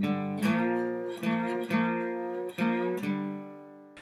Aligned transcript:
Mm-hmm. 0.00 0.47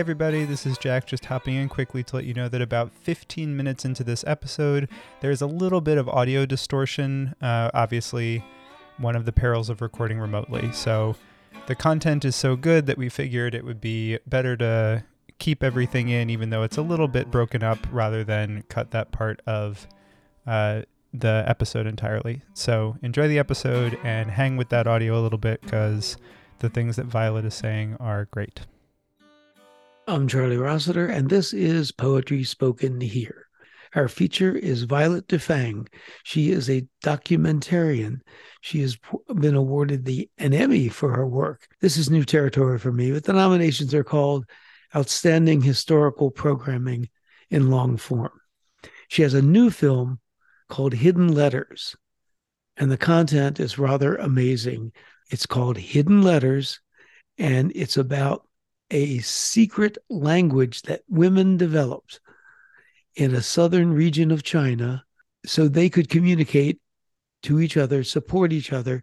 Everybody, 0.00 0.46
this 0.46 0.64
is 0.64 0.78
Jack 0.78 1.04
just 1.04 1.26
hopping 1.26 1.56
in 1.56 1.68
quickly 1.68 2.02
to 2.02 2.16
let 2.16 2.24
you 2.24 2.32
know 2.32 2.48
that 2.48 2.62
about 2.62 2.90
15 2.90 3.54
minutes 3.54 3.84
into 3.84 4.02
this 4.02 4.24
episode, 4.26 4.88
there's 5.20 5.42
a 5.42 5.46
little 5.46 5.82
bit 5.82 5.98
of 5.98 6.08
audio 6.08 6.46
distortion. 6.46 7.34
Uh, 7.42 7.70
obviously, 7.74 8.42
one 8.96 9.14
of 9.14 9.26
the 9.26 9.32
perils 9.32 9.68
of 9.68 9.82
recording 9.82 10.18
remotely. 10.18 10.72
So, 10.72 11.16
the 11.66 11.74
content 11.74 12.24
is 12.24 12.34
so 12.34 12.56
good 12.56 12.86
that 12.86 12.96
we 12.96 13.10
figured 13.10 13.54
it 13.54 13.62
would 13.62 13.78
be 13.78 14.16
better 14.26 14.56
to 14.56 15.04
keep 15.38 15.62
everything 15.62 16.08
in, 16.08 16.30
even 16.30 16.48
though 16.48 16.62
it's 16.62 16.78
a 16.78 16.82
little 16.82 17.08
bit 17.08 17.30
broken 17.30 17.62
up, 17.62 17.86
rather 17.92 18.24
than 18.24 18.64
cut 18.70 18.92
that 18.92 19.12
part 19.12 19.42
of 19.46 19.86
uh, 20.46 20.80
the 21.12 21.44
episode 21.46 21.86
entirely. 21.86 22.40
So, 22.54 22.96
enjoy 23.02 23.28
the 23.28 23.38
episode 23.38 23.98
and 24.02 24.30
hang 24.30 24.56
with 24.56 24.70
that 24.70 24.86
audio 24.86 25.20
a 25.20 25.20
little 25.20 25.38
bit 25.38 25.60
because 25.60 26.16
the 26.60 26.70
things 26.70 26.96
that 26.96 27.04
Violet 27.04 27.44
is 27.44 27.52
saying 27.52 27.98
are 28.00 28.24
great. 28.30 28.60
I'm 30.08 30.26
Charlie 30.26 30.56
Rossiter, 30.56 31.06
and 31.06 31.28
this 31.28 31.52
is 31.52 31.92
Poetry 31.92 32.42
Spoken 32.42 33.00
Here. 33.00 33.46
Our 33.94 34.08
feature 34.08 34.56
is 34.56 34.84
Violet 34.84 35.28
Du 35.28 35.38
Feng. 35.38 35.88
She 36.24 36.50
is 36.50 36.68
a 36.68 36.86
documentarian. 37.04 38.20
She 38.60 38.80
has 38.80 38.98
been 39.34 39.54
awarded 39.54 40.04
the 40.04 40.28
an 40.38 40.54
Emmy 40.54 40.88
for 40.88 41.12
her 41.14 41.26
work. 41.26 41.68
This 41.80 41.96
is 41.96 42.10
new 42.10 42.24
territory 42.24 42.78
for 42.78 42.90
me, 42.90 43.12
but 43.12 43.24
the 43.24 43.34
nominations 43.34 43.94
are 43.94 44.02
called 44.02 44.46
Outstanding 44.96 45.60
Historical 45.60 46.30
Programming 46.30 47.08
in 47.50 47.70
Long 47.70 47.96
Form. 47.96 48.32
She 49.08 49.22
has 49.22 49.34
a 49.34 49.42
new 49.42 49.70
film 49.70 50.18
called 50.68 50.94
Hidden 50.94 51.34
Letters, 51.34 51.94
and 52.76 52.90
the 52.90 52.96
content 52.96 53.60
is 53.60 53.78
rather 53.78 54.16
amazing. 54.16 54.92
It's 55.30 55.46
called 55.46 55.76
Hidden 55.76 56.22
Letters, 56.22 56.80
and 57.38 57.70
it's 57.74 57.96
about 57.96 58.46
a 58.90 59.18
secret 59.18 59.98
language 60.08 60.82
that 60.82 61.02
women 61.08 61.56
developed 61.56 62.20
in 63.16 63.34
a 63.34 63.42
southern 63.42 63.92
region 63.92 64.30
of 64.30 64.42
China 64.42 65.04
so 65.44 65.68
they 65.68 65.88
could 65.88 66.08
communicate 66.08 66.80
to 67.42 67.60
each 67.60 67.76
other, 67.76 68.04
support 68.04 68.52
each 68.52 68.72
other 68.72 69.02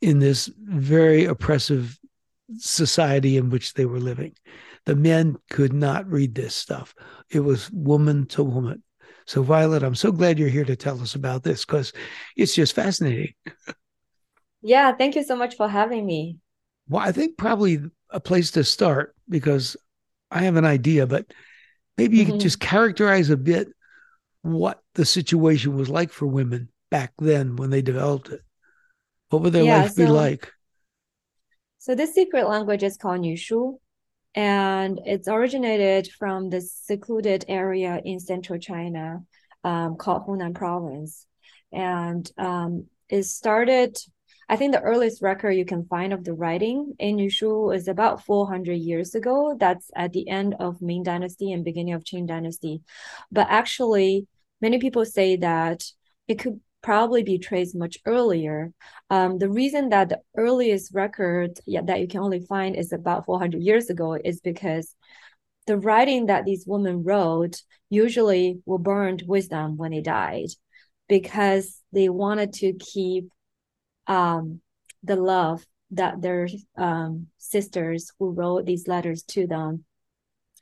in 0.00 0.18
this 0.18 0.50
very 0.58 1.24
oppressive 1.24 1.98
society 2.58 3.36
in 3.36 3.50
which 3.50 3.74
they 3.74 3.86
were 3.86 4.00
living. 4.00 4.34
The 4.84 4.96
men 4.96 5.36
could 5.48 5.72
not 5.72 6.10
read 6.10 6.34
this 6.34 6.54
stuff, 6.54 6.94
it 7.30 7.40
was 7.40 7.70
woman 7.70 8.26
to 8.28 8.42
woman. 8.42 8.82
So, 9.24 9.42
Violet, 9.42 9.84
I'm 9.84 9.94
so 9.94 10.10
glad 10.10 10.38
you're 10.38 10.48
here 10.48 10.64
to 10.64 10.74
tell 10.74 11.00
us 11.00 11.14
about 11.14 11.44
this 11.44 11.64
because 11.64 11.92
it's 12.36 12.54
just 12.54 12.74
fascinating. 12.74 13.34
Yeah, 14.64 14.92
thank 14.92 15.16
you 15.16 15.24
so 15.24 15.34
much 15.34 15.56
for 15.56 15.68
having 15.68 16.06
me. 16.06 16.38
Well, 16.88 17.02
I 17.02 17.10
think 17.10 17.36
probably 17.36 17.80
a 18.12 18.20
place 18.20 18.52
to 18.52 18.64
start 18.64 19.14
because 19.28 19.76
I 20.30 20.42
have 20.42 20.56
an 20.56 20.64
idea, 20.64 21.06
but 21.06 21.26
maybe 21.96 22.16
you 22.16 22.24
mm-hmm. 22.24 22.32
could 22.32 22.40
just 22.40 22.60
characterize 22.60 23.30
a 23.30 23.36
bit 23.36 23.68
what 24.42 24.82
the 24.94 25.04
situation 25.04 25.76
was 25.76 25.88
like 25.88 26.10
for 26.10 26.26
women 26.26 26.68
back 26.90 27.12
then 27.18 27.56
when 27.56 27.70
they 27.70 27.82
developed 27.82 28.28
it. 28.28 28.40
What 29.30 29.42
would 29.42 29.52
their 29.52 29.64
yeah, 29.64 29.82
life 29.82 29.92
so, 29.92 30.04
be 30.04 30.10
like? 30.10 30.52
So 31.78 31.94
this 31.94 32.14
secret 32.14 32.48
language 32.48 32.82
is 32.82 32.96
called 32.96 33.20
Nushu, 33.20 33.78
and 34.34 35.00
it's 35.04 35.28
originated 35.28 36.10
from 36.18 36.50
the 36.50 36.60
secluded 36.60 37.44
area 37.48 38.00
in 38.04 38.20
central 38.20 38.58
China 38.58 39.20
um, 39.64 39.96
called 39.96 40.26
Hunan 40.26 40.54
Province, 40.54 41.26
and 41.72 42.30
um, 42.36 42.86
it 43.08 43.24
started 43.24 43.98
I 44.52 44.56
think 44.56 44.74
the 44.74 44.82
earliest 44.82 45.22
record 45.22 45.52
you 45.52 45.64
can 45.64 45.86
find 45.86 46.12
of 46.12 46.24
the 46.24 46.34
writing 46.34 46.92
in 46.98 47.16
Nushu 47.16 47.74
is 47.74 47.88
about 47.88 48.22
400 48.26 48.74
years 48.74 49.14
ago. 49.14 49.56
That's 49.58 49.90
at 49.96 50.12
the 50.12 50.28
end 50.28 50.56
of 50.60 50.82
Ming 50.82 51.04
Dynasty 51.04 51.52
and 51.52 51.64
beginning 51.64 51.94
of 51.94 52.04
Qing 52.04 52.26
Dynasty. 52.26 52.82
But 53.30 53.46
actually, 53.48 54.26
many 54.60 54.78
people 54.78 55.06
say 55.06 55.36
that 55.36 55.84
it 56.28 56.34
could 56.34 56.60
probably 56.82 57.22
be 57.22 57.38
traced 57.38 57.74
much 57.74 57.96
earlier. 58.04 58.74
Um, 59.08 59.38
the 59.38 59.48
reason 59.48 59.88
that 59.88 60.10
the 60.10 60.20
earliest 60.36 60.92
record 60.92 61.58
yeah, 61.64 61.80
that 61.86 62.00
you 62.00 62.06
can 62.06 62.20
only 62.20 62.40
find 62.40 62.76
is 62.76 62.92
about 62.92 63.24
400 63.24 63.62
years 63.62 63.88
ago 63.88 64.18
is 64.22 64.42
because 64.42 64.94
the 65.66 65.78
writing 65.78 66.26
that 66.26 66.44
these 66.44 66.66
women 66.66 67.04
wrote 67.04 67.62
usually 67.88 68.60
were 68.66 68.76
burned 68.76 69.24
with 69.26 69.48
them 69.48 69.78
when 69.78 69.92
they 69.92 70.02
died 70.02 70.50
because 71.08 71.80
they 71.94 72.10
wanted 72.10 72.52
to 72.52 72.74
keep 72.74 73.30
um, 74.06 74.60
the 75.02 75.16
love 75.16 75.64
that 75.92 76.22
their 76.22 76.48
um, 76.76 77.28
sisters 77.38 78.10
who 78.18 78.30
wrote 78.30 78.64
these 78.64 78.88
letters 78.88 79.22
to 79.24 79.46
them 79.46 79.84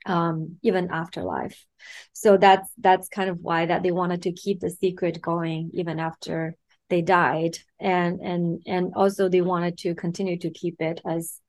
um, 0.05 0.57
even 0.61 0.89
afterlife. 0.91 1.65
So 2.13 2.37
that's 2.37 2.69
that's 2.77 3.07
kind 3.07 3.29
of 3.29 3.39
why 3.39 3.65
that 3.67 3.83
they 3.83 3.91
wanted 3.91 4.23
to 4.23 4.31
keep 4.31 4.59
the 4.59 4.69
secret 4.69 5.21
going 5.21 5.71
even 5.73 5.99
after 5.99 6.55
they 6.89 7.01
died, 7.01 7.57
and 7.79 8.19
and 8.19 8.61
and 8.65 8.93
also 8.95 9.29
they 9.29 9.41
wanted 9.41 9.77
to 9.79 9.95
continue 9.95 10.37
to 10.39 10.49
keep 10.49 10.81
it 10.81 11.01
as 11.05 11.39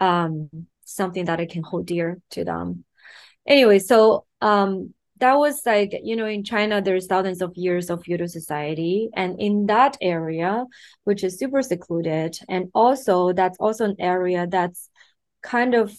um, 0.00 0.48
something 0.84 1.26
that 1.26 1.40
it 1.40 1.50
can 1.50 1.62
hold 1.62 1.86
dear 1.86 2.20
to 2.30 2.44
them. 2.44 2.84
Anyway, 3.46 3.78
so 3.78 4.26
um, 4.40 4.94
that 5.20 5.34
was 5.34 5.60
like 5.66 5.92
you 6.02 6.16
know 6.16 6.26
in 6.26 6.44
china 6.44 6.80
there's 6.80 7.06
thousands 7.06 7.42
of 7.42 7.56
years 7.56 7.90
of 7.90 8.02
feudal 8.04 8.28
society. 8.28 9.08
And 9.14 9.40
in 9.40 9.66
that 9.66 9.96
area 10.00 10.64
which 11.04 11.24
is 11.24 11.38
super 11.38 11.62
secluded 11.62 12.38
and 12.48 12.70
also 12.74 13.32
that's 13.32 13.58
also 13.58 13.84
an 13.84 13.96
area 13.98 14.46
that's 14.46 14.88
kind 15.42 15.74
of 15.74 15.92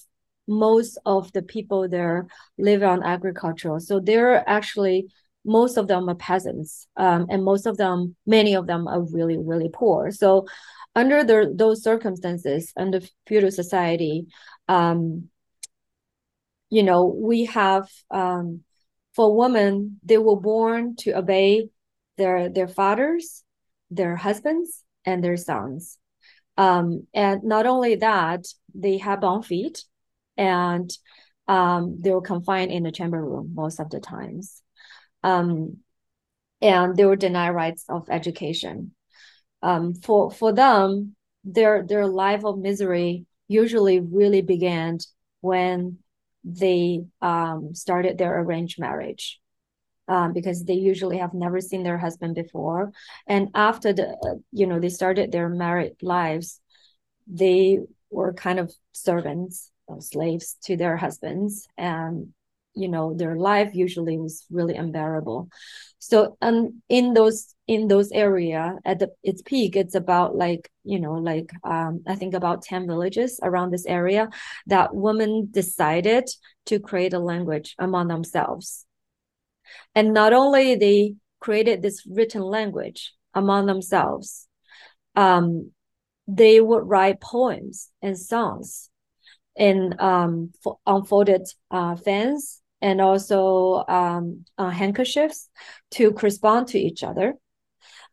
most 0.48 0.98
of 1.06 1.32
the 1.34 1.44
people 1.44 1.88
there 1.88 2.28
live 2.58 2.82
on 2.84 3.04
agricultural. 3.04 3.80
So 3.80 4.00
they're 4.00 4.48
actually 4.50 5.08
most 5.46 5.78
of 5.78 5.88
them 5.88 6.10
are 6.10 6.16
peasants 6.16 6.88
um, 6.98 7.28
and 7.30 7.44
most 7.44 7.66
of 7.66 7.78
them 7.78 8.16
many 8.26 8.56
of 8.56 8.68
them 8.68 8.88
are 8.88 9.02
really 9.02 9.38
really 9.38 9.70
poor. 9.72 10.12
So 10.12 10.46
under 10.96 11.24
the, 11.24 11.54
those 11.56 11.84
circumstances 11.84 12.74
under 12.76 13.02
feudal 13.28 13.52
society 13.52 14.28
um, 14.68 15.30
you 16.70 16.84
know 16.84 17.06
we 17.06 17.46
have 17.46 17.88
um, 18.12 18.64
for 19.20 19.36
women, 19.36 20.00
they 20.02 20.18
were 20.18 20.40
born 20.40 20.96
to 20.96 21.12
obey 21.12 21.68
their 22.16 22.48
their 22.48 22.70
fathers, 22.70 23.44
their 23.92 24.16
husbands, 24.16 24.86
and 25.04 25.22
their 25.22 25.36
sons. 25.36 25.98
Um, 26.56 27.06
and 27.14 27.44
not 27.44 27.66
only 27.66 27.96
that, 27.96 28.46
they 28.74 28.98
have 29.00 29.20
bound 29.20 29.46
feet, 29.46 29.84
and 30.38 30.90
um, 31.50 31.98
they 32.00 32.12
were 32.12 32.22
confined 32.22 32.72
in 32.72 32.84
the 32.84 32.94
chamber 32.94 33.22
room 33.22 33.52
most 33.54 33.82
of 33.82 33.90
the 33.90 34.00
times. 34.00 34.62
Um, 35.22 35.80
and 36.62 36.96
they 36.96 37.04
were 37.04 37.18
denied 37.18 37.50
rights 37.50 37.84
of 37.90 38.10
education. 38.10 38.96
Um, 39.62 39.96
for 39.96 40.32
for 40.32 40.54
them, 40.54 41.18
their 41.44 41.86
their 41.86 42.08
life 42.08 42.46
of 42.46 42.58
misery 42.58 43.26
usually 43.50 44.00
really 44.00 44.42
began 44.42 45.00
when 45.42 45.98
they 46.44 47.02
um, 47.22 47.74
started 47.76 48.18
their 48.18 48.40
arranged 48.40 48.80
marriage. 48.80 49.40
um, 50.08 50.34
because 50.34 50.64
they 50.64 50.74
usually 50.74 51.18
have 51.20 51.34
never 51.34 51.62
seen 51.62 51.84
their 51.84 51.98
husband 51.98 52.36
before. 52.36 52.92
And 53.28 53.50
after 53.54 53.94
the, 53.94 54.10
uh, 54.10 54.36
you 54.52 54.66
know, 54.66 54.80
they 54.80 54.90
started 54.90 55.32
their 55.32 55.50
married 55.50 56.02
lives, 56.02 56.60
they 57.28 57.80
were 58.10 58.34
kind 58.34 58.60
of 58.60 58.74
servants 58.92 59.72
or 59.88 60.02
slaves 60.02 60.58
to 60.64 60.76
their 60.76 60.98
husbands. 60.98 61.68
And, 61.78 62.34
you 62.74 62.88
know, 62.88 63.14
their 63.14 63.36
life 63.36 63.76
usually 63.76 64.18
was 64.18 64.46
really 64.50 64.76
unbearable. 64.76 65.50
So, 66.00 66.38
um, 66.42 66.82
in 66.90 67.14
those 67.14 67.54
in 67.70 67.88
those 67.88 68.12
area 68.12 68.76
at 68.84 68.98
the 69.00 69.10
its 69.24 69.42
peak, 69.44 69.76
it's 69.76 69.96
about 69.96 70.36
like 70.36 70.70
you 70.84 71.00
know 71.00 71.14
like 71.14 71.52
um, 71.64 72.02
I 72.08 72.16
think 72.16 72.34
about 72.34 72.64
ten 72.64 72.88
villages 72.88 73.40
around 73.44 73.72
this 73.72 73.86
area 73.86 74.30
that 74.68 74.96
women 74.96 75.50
decided 75.52 76.26
to 76.66 76.80
create 76.80 77.14
a 77.14 77.20
language 77.20 77.76
among 77.78 78.08
themselves 78.08 78.86
and 79.96 80.14
not 80.14 80.34
only 80.34 80.76
they 80.76 81.16
created 81.40 81.82
this 81.82 82.06
written 82.06 82.42
language 82.42 83.14
among 83.34 83.66
themselves, 83.66 84.48
um, 85.16 85.72
they 86.28 86.62
would 86.62 86.88
write 86.88 87.22
poems 87.22 87.90
and 88.02 88.18
songs 88.18 88.90
in 89.56 89.96
um, 90.00 90.52
unfolded 90.86 91.48
uh, 91.72 91.96
fans 91.96 92.62
and 92.82 93.02
also 93.02 93.84
um, 93.88 94.46
uh, 94.58 94.70
handkerchiefs 94.70 95.50
to 95.92 96.12
correspond 96.12 96.68
to 96.68 96.80
each 96.80 97.04
other. 97.04 97.34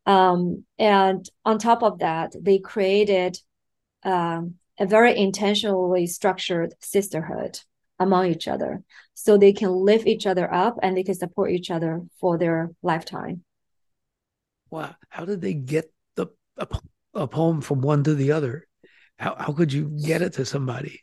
Um, 0.06 0.64
and 0.79 1.29
on 1.44 1.58
top 1.58 1.82
of 1.82 1.99
that, 1.99 2.35
they 2.41 2.58
created 2.58 3.38
um, 4.05 4.55
a 4.79 4.87
very 4.87 5.17
intentionally 5.19 6.06
structured 6.06 6.75
sisterhood 6.81 7.58
among 7.99 8.26
each 8.26 8.47
other. 8.47 8.82
So 9.14 9.37
they 9.37 9.53
can 9.53 9.70
lift 9.70 10.06
each 10.06 10.26
other 10.26 10.53
up 10.53 10.79
and 10.82 10.97
they 10.97 11.03
can 11.03 11.14
support 11.14 11.50
each 11.50 11.70
other 11.70 12.03
for 12.20 12.38
their 12.38 12.70
lifetime. 12.82 13.43
Wow. 14.70 14.94
How 15.08 15.25
did 15.25 15.41
they 15.41 15.55
get 15.55 15.93
the 16.14 16.29
a, 16.56 16.69
a 17.14 17.26
poem 17.26 17.61
from 17.61 17.81
one 17.81 18.05
to 18.05 18.14
the 18.14 18.32
other? 18.32 18.67
How, 19.19 19.35
how 19.38 19.52
could 19.52 19.73
you 19.73 19.97
get 20.05 20.23
it 20.23 20.35
to 20.35 20.44
somebody? 20.44 21.02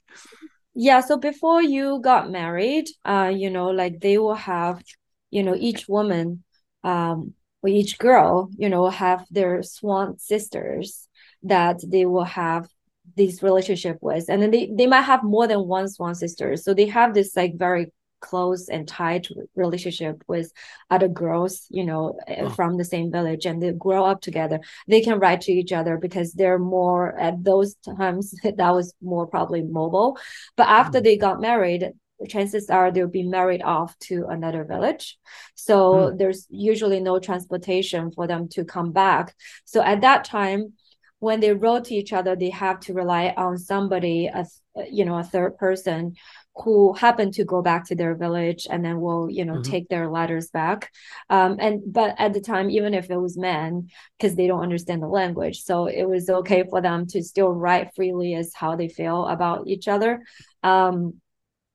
Yeah 0.75 1.01
so 1.01 1.17
before 1.17 1.61
you 1.61 1.99
got 2.01 2.31
married 2.31 2.87
uh 3.05 3.31
you 3.33 3.49
know 3.51 3.69
like 3.69 3.99
they 3.99 4.17
will 4.17 4.33
have 4.33 4.81
you 5.29 5.43
know 5.43 5.55
each 5.55 5.87
woman 5.87 6.43
um 6.83 7.33
or 7.63 7.69
each 7.69 7.97
girl 7.97 8.49
you 8.57 8.69
know 8.69 8.89
have 8.89 9.25
their 9.31 9.63
swan 9.63 10.17
sisters 10.19 11.07
that 11.41 11.79
they 11.87 12.05
will 12.05 12.23
have 12.23 12.67
this 13.15 13.41
relationship 13.41 13.97
with 14.01 14.25
and 14.29 14.41
then 14.41 14.51
they, 14.51 14.71
they 14.75 14.87
might 14.87 15.01
have 15.01 15.23
more 15.23 15.47
than 15.47 15.67
one 15.67 15.87
swan 15.87 16.15
sister 16.15 16.55
so 16.55 16.73
they 16.73 16.87
have 16.87 17.13
this 17.13 17.35
like 17.35 17.55
very 17.57 17.91
close 18.23 18.69
and 18.69 18.87
tight 18.87 19.27
relationship 19.53 20.23
with 20.27 20.49
other 20.89 21.09
girls 21.09 21.67
you 21.69 21.83
know 21.83 22.17
oh. 22.29 22.49
from 22.51 22.77
the 22.77 22.85
same 22.85 23.11
village 23.11 23.45
and 23.45 23.61
they 23.61 23.73
grow 23.73 24.05
up 24.05 24.21
together 24.21 24.61
they 24.87 25.01
can 25.01 25.19
write 25.19 25.41
to 25.41 25.51
each 25.51 25.73
other 25.73 25.97
because 25.97 26.31
they're 26.31 26.57
more 26.57 27.19
at 27.19 27.43
those 27.43 27.75
times 27.97 28.33
that 28.43 28.73
was 28.73 28.93
more 29.01 29.27
probably 29.27 29.61
mobile 29.61 30.17
but 30.55 30.69
after 30.69 31.01
mm. 31.01 31.03
they 31.03 31.17
got 31.17 31.41
married 31.41 31.91
chances 32.27 32.69
are 32.69 32.91
they'll 32.91 33.07
be 33.07 33.23
married 33.23 33.61
off 33.61 33.97
to 33.99 34.25
another 34.27 34.63
village 34.63 35.17
so 35.55 35.93
mm. 35.93 36.17
there's 36.17 36.47
usually 36.49 36.99
no 36.99 37.19
transportation 37.19 38.11
for 38.11 38.27
them 38.27 38.47
to 38.47 38.63
come 38.63 38.91
back 38.91 39.35
so 39.65 39.81
at 39.81 40.01
that 40.01 40.23
time 40.23 40.73
when 41.19 41.39
they 41.39 41.53
wrote 41.53 41.85
to 41.85 41.95
each 41.95 42.11
other, 42.11 42.35
they 42.35 42.49
have 42.49 42.81
to 42.81 42.93
rely 42.93 43.33
on 43.37 43.57
somebody, 43.57 44.27
as 44.27 44.59
you 44.91 45.05
know, 45.05 45.17
a 45.17 45.23
third 45.23 45.57
person 45.57 46.15
who 46.55 46.93
happened 46.93 47.33
to 47.33 47.45
go 47.45 47.61
back 47.61 47.85
to 47.85 47.95
their 47.95 48.13
village 48.13 48.67
and 48.69 48.85
then 48.85 48.99
will 48.99 49.29
you 49.29 49.43
know 49.43 49.53
mm-hmm. 49.53 49.71
take 49.71 49.89
their 49.89 50.09
letters 50.09 50.49
back 50.51 50.91
um 51.29 51.57
and 51.59 51.81
but 51.87 52.13
at 52.19 52.33
the 52.33 52.41
time 52.41 52.69
even 52.69 52.93
if 52.93 53.09
it 53.09 53.17
was 53.17 53.37
men 53.37 53.89
because 54.17 54.35
they 54.35 54.45
don't 54.45 54.61
understand 54.61 55.01
the 55.01 55.07
language 55.07 55.63
so 55.63 55.87
it 55.87 56.03
was 56.03 56.29
okay 56.29 56.63
for 56.69 56.79
them 56.81 57.07
to 57.07 57.23
still 57.23 57.51
write 57.51 57.89
freely 57.95 58.35
as 58.35 58.53
how 58.53 58.75
they 58.75 58.87
feel 58.87 59.25
about 59.25 59.67
each 59.67 59.87
other 59.87 60.21
um 60.61 61.19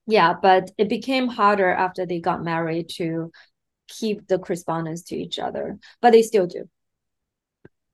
yeah 0.09 0.35
but 0.41 0.71
it 0.77 0.89
became 0.89 1.29
harder 1.29 1.71
after 1.71 2.05
they 2.05 2.19
got 2.19 2.43
married 2.43 2.89
to 2.89 3.31
keep 3.87 4.27
the 4.27 4.39
correspondence 4.39 5.03
to 5.03 5.17
each 5.17 5.39
other 5.39 5.79
but 6.03 6.11
they 6.11 6.23
still 6.23 6.47
do 6.47 6.69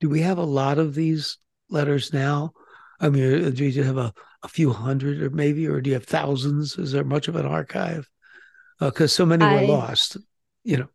do 0.01 0.09
we 0.11 0.21
have 0.21 0.37
a 0.39 0.43
lot 0.45 0.79
of 0.79 0.95
these 0.95 1.39
letters 1.71 2.13
now? 2.13 2.53
I 3.01 3.09
mean, 3.09 3.51
do 3.53 3.65
you 3.65 3.83
have 3.83 3.97
a, 3.97 4.13
a 4.43 4.49
few 4.49 4.71
hundred 4.71 5.23
or 5.23 5.31
maybe, 5.31 5.67
or 5.67 5.81
do 5.81 5.89
you 5.89 5.95
have 5.95 6.05
thousands? 6.05 6.77
Is 6.77 6.93
there 6.93 7.05
much 7.05 7.29
of 7.29 7.37
an 7.37 7.47
archive? 7.47 8.09
Because 8.79 9.13
uh, 9.13 9.17
so 9.17 9.27
many 9.27 9.45
I, 9.45 9.55
were 9.55 9.69
lost, 9.69 10.17
you 10.63 10.77
know. 10.77 10.89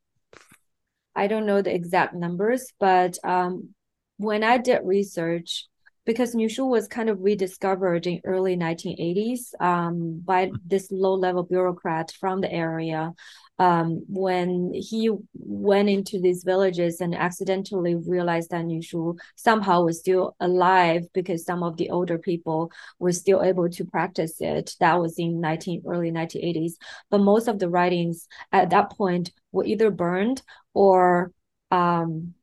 I 1.16 1.26
don't 1.26 1.46
know 1.46 1.62
the 1.62 1.74
exact 1.74 2.14
numbers, 2.14 2.72
but 2.80 3.18
um, 3.24 3.70
when 4.18 4.44
I 4.44 4.58
did 4.58 4.82
research, 4.84 5.68
because 6.10 6.34
Nushu 6.34 6.68
was 6.68 6.88
kind 6.88 7.08
of 7.08 7.22
rediscovered 7.22 8.08
in 8.08 8.20
early 8.26 8.58
1980s 8.58 9.54
um, 9.62 10.20
by 10.26 10.48
mm. 10.48 10.56
this 10.66 10.88
low-level 10.90 11.44
bureaucrat 11.44 12.12
from 12.20 12.42
the 12.42 12.52
area 12.52 13.14
um, 13.60 14.04
when 14.08 14.74
he 14.74 15.12
went 15.36 15.88
into 15.88 16.20
these 16.20 16.44
villages 16.44 17.00
and 17.00 17.14
accidentally 17.14 17.94
realized 17.94 18.50
that 18.50 18.66
Nushu 18.66 19.20
somehow 19.36 19.84
was 19.84 20.00
still 20.00 20.36
alive 20.40 21.06
because 21.14 21.46
some 21.46 21.62
of 21.62 21.78
the 21.78 21.92
older 21.92 22.18
people 22.18 22.72
were 22.98 23.12
still 23.12 23.44
able 23.44 23.70
to 23.70 23.86
practice 23.86 24.42
it. 24.42 24.74
That 24.80 25.00
was 25.00 25.20
in 25.20 25.40
19 25.40 25.84
early 25.86 26.10
1980s. 26.10 26.72
But 27.12 27.20
most 27.20 27.48
of 27.48 27.60
the 27.60 27.70
writings 27.70 28.28
at 28.52 28.72
that 28.72 28.90
point 28.94 29.30
were 29.52 29.64
either 29.64 29.92
burned 29.92 30.42
or 30.74 31.34
um, 31.70 32.34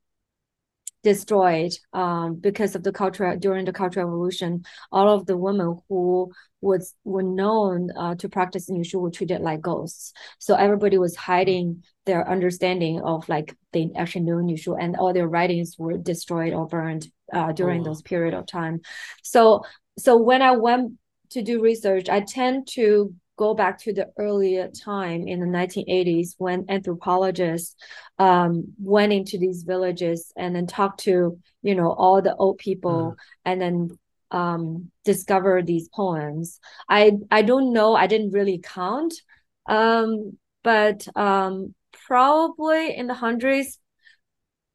destroyed 1.06 1.72
um, 1.92 2.34
because 2.34 2.74
of 2.74 2.82
the 2.82 2.90
culture 2.90 3.36
during 3.36 3.64
the 3.64 3.72
cultural 3.72 4.06
revolution. 4.06 4.64
All 4.90 5.08
of 5.08 5.24
the 5.24 5.36
women 5.36 5.78
who 5.88 6.32
was 6.60 6.94
were 7.04 7.22
known 7.22 7.90
uh, 7.96 8.16
to 8.16 8.28
practice 8.28 8.68
Nushu 8.68 9.00
were 9.00 9.12
treated 9.12 9.40
like 9.40 9.60
ghosts. 9.60 10.12
So 10.40 10.56
everybody 10.56 10.98
was 10.98 11.14
hiding 11.14 11.84
their 12.06 12.28
understanding 12.28 13.00
of 13.02 13.28
like 13.28 13.54
they 13.72 13.88
actually 13.94 14.22
knew 14.22 14.42
Nushu, 14.42 14.76
and 14.82 14.96
all 14.96 15.12
their 15.12 15.28
writings 15.28 15.76
were 15.78 15.96
destroyed 15.96 16.52
or 16.52 16.66
burned 16.66 17.06
uh, 17.32 17.52
during 17.52 17.82
oh. 17.82 17.84
those 17.84 18.02
period 18.02 18.34
of 18.34 18.46
time. 18.46 18.80
So 19.22 19.62
so 19.96 20.16
when 20.16 20.42
I 20.42 20.56
went 20.56 20.94
to 21.30 21.42
do 21.42 21.62
research, 21.62 22.08
I 22.08 22.20
tend 22.20 22.66
to 22.78 23.14
go 23.36 23.54
back 23.54 23.78
to 23.78 23.92
the 23.92 24.08
earlier 24.18 24.68
time 24.68 25.28
in 25.28 25.40
the 25.40 25.46
1980s 25.46 26.34
when 26.38 26.66
anthropologists 26.68 27.76
um, 28.18 28.72
went 28.78 29.12
into 29.12 29.38
these 29.38 29.62
villages 29.62 30.32
and 30.36 30.54
then 30.54 30.66
talked 30.66 31.00
to 31.00 31.38
you 31.62 31.74
know 31.74 31.92
all 31.92 32.22
the 32.22 32.34
old 32.36 32.58
people 32.58 33.14
mm. 33.16 33.16
and 33.44 33.60
then 33.60 33.98
um, 34.30 34.90
discover 35.04 35.62
these 35.62 35.88
poems. 35.94 36.58
I 36.88 37.12
i 37.30 37.42
don't 37.42 37.72
know. 37.72 37.94
I 37.94 38.06
didn't 38.06 38.32
really 38.32 38.58
count 38.58 39.14
um, 39.68 40.36
but 40.62 41.06
um, 41.16 41.74
probably 42.06 42.96
in 42.96 43.06
the 43.06 43.14
hundreds 43.14 43.78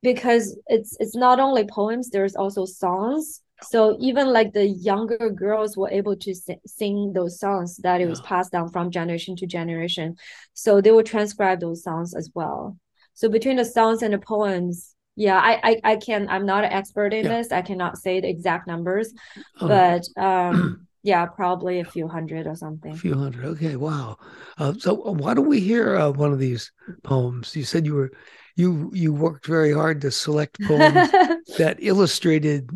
because 0.01 0.57
it's 0.67 0.97
it's 0.99 1.15
not 1.15 1.39
only 1.39 1.65
poems 1.65 2.09
there's 2.09 2.35
also 2.35 2.65
songs 2.65 3.41
so 3.63 3.97
even 3.99 4.27
like 4.33 4.53
the 4.53 4.67
younger 4.67 5.29
girls 5.29 5.77
were 5.77 5.89
able 5.89 6.15
to 6.15 6.33
sing 6.65 7.13
those 7.13 7.39
songs 7.39 7.77
that 7.77 8.01
it 8.01 8.07
was 8.07 8.21
passed 8.21 8.51
down 8.51 8.69
from 8.69 8.91
generation 8.91 9.35
to 9.37 9.45
generation. 9.45 10.15
So 10.53 10.81
they 10.81 10.91
would 10.91 11.05
transcribe 11.05 11.59
those 11.59 11.83
songs 11.83 12.15
as 12.15 12.29
well. 12.33 12.77
So 13.13 13.29
between 13.29 13.57
the 13.57 13.65
songs 13.65 14.01
and 14.01 14.13
the 14.13 14.19
poems 14.19 14.95
yeah 15.17 15.37
i 15.37 15.59
i, 15.63 15.91
I 15.91 15.95
can 15.97 16.29
i'm 16.29 16.45
not 16.45 16.63
an 16.63 16.71
expert 16.71 17.13
in 17.13 17.25
yeah. 17.25 17.37
this. 17.37 17.51
I 17.51 17.61
cannot 17.61 17.97
say 17.97 18.21
the 18.21 18.29
exact 18.29 18.65
numbers 18.65 19.13
oh. 19.59 19.67
but 19.67 20.07
um 20.15 20.87
yeah 21.03 21.25
probably 21.25 21.79
a 21.79 21.85
few 21.85 22.07
hundred 22.07 22.47
or 22.47 22.55
something. 22.55 22.93
A 22.93 22.97
few 22.97 23.15
hundred 23.15 23.45
okay 23.45 23.75
wow. 23.75 24.17
Uh, 24.57 24.73
so 24.77 25.05
uh, 25.05 25.11
why 25.11 25.33
don't 25.33 25.47
we 25.47 25.59
hear 25.59 25.97
uh, 25.97 26.11
one 26.11 26.31
of 26.31 26.39
these 26.39 26.71
poems? 27.03 27.55
You 27.55 27.63
said 27.63 27.85
you 27.85 27.95
were 27.95 28.11
you 28.55 28.91
you 28.93 29.13
worked 29.13 29.47
very 29.47 29.73
hard 29.73 30.01
to 30.01 30.11
select 30.11 30.61
poems 30.61 31.11
that 31.57 31.77
illustrated 31.79 32.69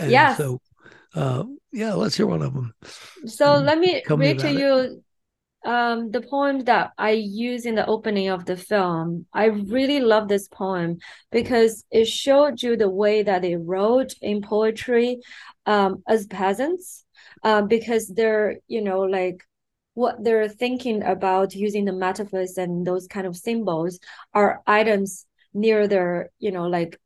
and 0.00 0.10
yeah. 0.10 0.36
So, 0.36 0.60
uh, 1.14 1.44
yeah, 1.72 1.94
let's 1.94 2.16
hear 2.16 2.26
one 2.26 2.42
of 2.42 2.54
them. 2.54 2.74
So 3.26 3.56
let 3.56 3.78
me 3.78 4.02
read 4.08 4.38
to 4.40 4.50
you 4.50 5.02
um, 5.64 6.10
the 6.10 6.22
poem 6.22 6.64
that 6.64 6.92
I 6.96 7.10
use 7.10 7.66
in 7.66 7.74
the 7.74 7.86
opening 7.86 8.28
of 8.28 8.46
the 8.46 8.56
film. 8.56 9.26
I 9.32 9.46
really 9.46 10.00
love 10.00 10.28
this 10.28 10.48
poem 10.48 10.98
because 11.30 11.84
it 11.90 12.06
showed 12.06 12.62
you 12.62 12.76
the 12.76 12.88
way 12.88 13.22
that 13.22 13.42
they 13.42 13.56
wrote 13.56 14.14
in 14.22 14.42
poetry 14.42 15.18
um, 15.66 16.02
as 16.08 16.26
peasants, 16.26 17.04
uh, 17.44 17.62
because 17.62 18.08
they're, 18.08 18.56
you 18.68 18.80
know, 18.80 19.00
like 19.00 19.44
what 19.94 20.22
they're 20.24 20.48
thinking 20.48 21.02
about 21.02 21.54
using 21.54 21.84
the 21.84 21.92
metaphors 21.92 22.56
and 22.56 22.86
those 22.86 23.06
kind 23.06 23.26
of 23.26 23.36
symbols 23.36 23.98
are 24.32 24.62
items 24.66 25.26
near 25.52 25.86
their, 25.86 26.30
you 26.38 26.52
know, 26.52 26.66
like 26.68 26.98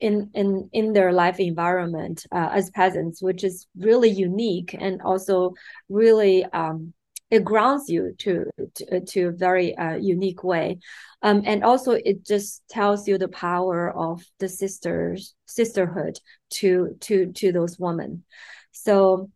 in 0.00 0.30
in 0.34 0.68
in 0.72 0.92
their 0.92 1.12
life 1.12 1.38
environment 1.38 2.26
uh, 2.32 2.48
as 2.52 2.70
peasants 2.70 3.22
which 3.22 3.44
is 3.44 3.66
really 3.76 4.10
unique 4.10 4.74
and 4.78 5.02
also 5.02 5.52
really 5.88 6.44
um 6.46 6.92
it 7.30 7.44
grounds 7.44 7.88
you 7.88 8.14
to 8.18 8.50
to, 8.74 9.00
to 9.00 9.28
a 9.28 9.32
very 9.32 9.76
uh, 9.76 9.94
unique 9.94 10.42
way. 10.42 10.78
Um, 11.22 11.42
and 11.46 11.62
also 11.62 11.92
it 11.92 12.26
just 12.26 12.62
tells 12.68 13.06
you 13.06 13.18
the 13.18 13.28
power 13.28 13.90
of 13.96 14.22
the 14.38 14.48
sisters 14.48 15.34
sisterhood 15.46 16.18
to 16.54 16.96
to 17.00 17.32
to 17.32 17.52
those 17.52 17.78
women. 17.78 18.24
So 18.72 19.30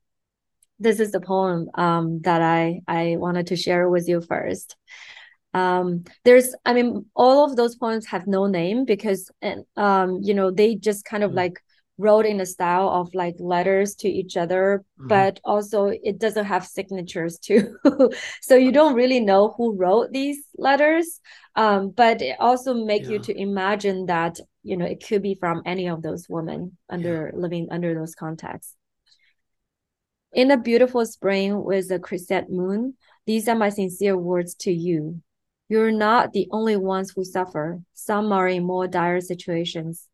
this 0.80 0.98
is 0.98 1.12
the 1.12 1.20
poem 1.20 1.70
um, 1.74 2.20
that 2.22 2.42
i 2.42 2.80
i 2.88 3.14
wanted 3.16 3.46
to 3.46 3.56
share 3.56 3.88
with 3.88 4.08
you 4.08 4.20
first 4.20 4.76
um, 5.54 6.04
there's 6.24 6.54
i 6.66 6.74
mean 6.74 7.06
all 7.14 7.44
of 7.44 7.56
those 7.56 7.76
poems 7.76 8.06
have 8.06 8.26
no 8.26 8.46
name 8.46 8.84
because 8.84 9.30
and 9.40 9.64
um, 9.76 10.18
you 10.22 10.34
know 10.34 10.50
they 10.50 10.74
just 10.74 11.04
kind 11.04 11.22
of 11.22 11.30
mm. 11.30 11.36
like 11.36 11.60
wrote 11.96 12.26
in 12.26 12.40
a 12.40 12.46
style 12.46 12.88
of 12.88 13.14
like 13.14 13.36
letters 13.38 13.94
to 13.94 14.08
each 14.08 14.36
other 14.36 14.84
mm-hmm. 14.98 15.08
but 15.08 15.38
also 15.44 15.92
it 16.02 16.18
doesn't 16.18 16.44
have 16.44 16.66
signatures 16.66 17.38
too 17.38 17.76
so 18.42 18.56
you 18.56 18.72
don't 18.72 18.96
really 18.96 19.20
know 19.20 19.54
who 19.56 19.76
wrote 19.76 20.10
these 20.10 20.44
letters 20.58 21.20
um, 21.56 21.90
but 21.90 22.20
it 22.20 22.36
also 22.40 22.74
make 22.74 23.04
yeah. 23.04 23.10
you 23.10 23.18
to 23.20 23.40
imagine 23.40 24.06
that 24.06 24.38
you 24.64 24.76
know 24.76 24.84
it 24.84 25.06
could 25.06 25.22
be 25.22 25.36
from 25.38 25.62
any 25.64 25.88
of 25.88 26.02
those 26.02 26.28
women 26.28 26.76
under 26.90 27.30
yeah. 27.32 27.40
living 27.40 27.68
under 27.70 27.94
those 27.94 28.16
contexts 28.16 28.74
in 30.32 30.50
a 30.50 30.56
beautiful 30.56 31.06
spring 31.06 31.62
with 31.62 31.92
a 31.92 31.98
crescent 32.00 32.50
moon 32.50 32.94
these 33.24 33.46
are 33.46 33.54
my 33.54 33.68
sincere 33.68 34.16
words 34.16 34.56
to 34.56 34.72
you 34.72 35.22
you're 35.68 35.92
not 35.92 36.32
the 36.32 36.48
only 36.50 36.76
ones 36.76 37.12
who 37.14 37.24
suffer 37.24 37.80
some 37.92 38.32
are 38.32 38.48
in 38.48 38.64
more 38.64 38.86
dire 38.86 39.20
situations 39.20 40.08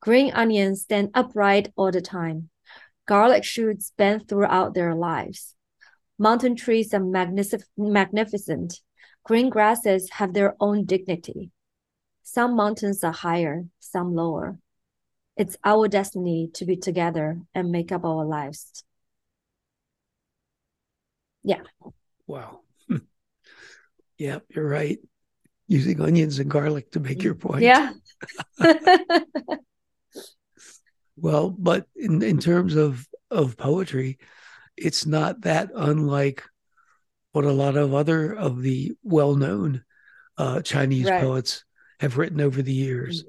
Green 0.00 0.32
onions 0.32 0.82
stand 0.82 1.10
upright 1.12 1.72
all 1.76 1.90
the 1.90 2.00
time. 2.00 2.50
Garlic 3.06 3.44
shoots 3.44 3.92
bend 3.96 4.28
throughout 4.28 4.74
their 4.74 4.94
lives. 4.94 5.56
Mountain 6.18 6.56
trees 6.56 6.94
are 6.94 7.00
magnific- 7.00 7.64
magnificent. 7.76 8.80
Green 9.24 9.50
grasses 9.50 10.10
have 10.12 10.34
their 10.34 10.54
own 10.60 10.84
dignity. 10.84 11.50
Some 12.22 12.54
mountains 12.54 13.02
are 13.02 13.12
higher, 13.12 13.66
some 13.80 14.14
lower. 14.14 14.58
It's 15.36 15.56
our 15.64 15.88
destiny 15.88 16.50
to 16.54 16.64
be 16.64 16.76
together 16.76 17.40
and 17.54 17.72
make 17.72 17.90
up 17.90 18.04
our 18.04 18.24
lives. 18.24 18.84
Yeah. 21.42 21.62
Wow. 22.26 22.60
Yeah, 24.18 24.38
you're 24.48 24.68
right. 24.68 24.98
Using 25.66 26.00
onions 26.00 26.38
and 26.38 26.50
garlic 26.50 26.90
to 26.92 27.00
make 27.00 27.22
your 27.22 27.34
point. 27.34 27.62
Yeah. 27.62 27.92
Well, 31.20 31.50
but 31.50 31.86
in, 31.96 32.22
in 32.22 32.38
terms 32.38 32.76
of, 32.76 33.06
of 33.30 33.56
poetry, 33.56 34.18
it's 34.76 35.04
not 35.04 35.42
that 35.42 35.70
unlike 35.74 36.44
what 37.32 37.44
a 37.44 37.52
lot 37.52 37.76
of 37.76 37.94
other 37.94 38.32
of 38.32 38.62
the 38.62 38.92
well-known 39.02 39.84
uh, 40.36 40.62
Chinese 40.62 41.06
right. 41.06 41.20
poets 41.20 41.64
have 42.00 42.16
written 42.16 42.40
over 42.40 42.62
the 42.62 42.72
years. 42.72 43.24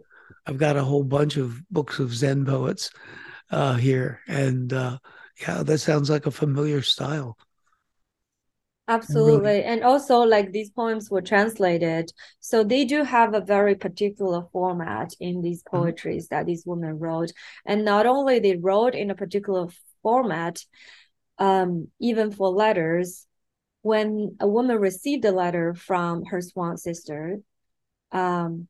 I've 0.46 0.58
got 0.58 0.78
a 0.78 0.84
whole 0.84 1.04
bunch 1.04 1.38
of 1.38 1.62
books 1.70 2.00
of 2.00 2.14
Zen 2.14 2.46
poets 2.46 2.92
uh, 3.50 3.74
here, 3.74 4.22
and 4.28 4.72
uh, 4.72 5.00
yeah, 5.42 5.64
that 5.64 5.80
sounds 5.80 6.10
like 6.10 6.28
a 6.28 6.32
familiar 6.32 6.82
style. 6.84 7.38
Absolutely. 8.90 9.64
And 9.64 9.84
also, 9.84 10.22
like 10.22 10.52
these 10.52 10.72
poems 10.72 11.12
were 11.12 11.22
translated. 11.22 12.12
So 12.40 12.64
they 12.64 12.86
do 12.86 13.04
have 13.04 13.36
a 13.36 13.40
very 13.40 13.76
particular 13.76 14.48
format 14.52 15.14
in 15.20 15.42
these 15.42 15.62
mm-hmm. 15.64 15.78
poetries 15.78 16.26
mm-hmm. 16.26 16.36
that 16.36 16.46
these 16.48 16.66
women 16.66 16.98
wrote. 16.98 17.32
And 17.68 17.86
not 17.86 18.08
only 18.08 18.40
they 18.40 18.56
wrote 18.56 18.96
in 18.96 19.12
a 19.12 19.16
particular 19.16 19.68
format, 20.02 20.66
um, 21.38 21.90
even 22.00 22.32
for 22.32 22.50
letters, 22.50 23.28
when 23.84 24.36
a 24.40 24.48
woman 24.48 24.78
received 24.78 25.24
a 25.24 25.32
letter 25.32 25.76
from 25.76 26.26
her 26.26 26.42
swan 26.42 26.76
sister, 26.76 27.38
um, 28.12 28.68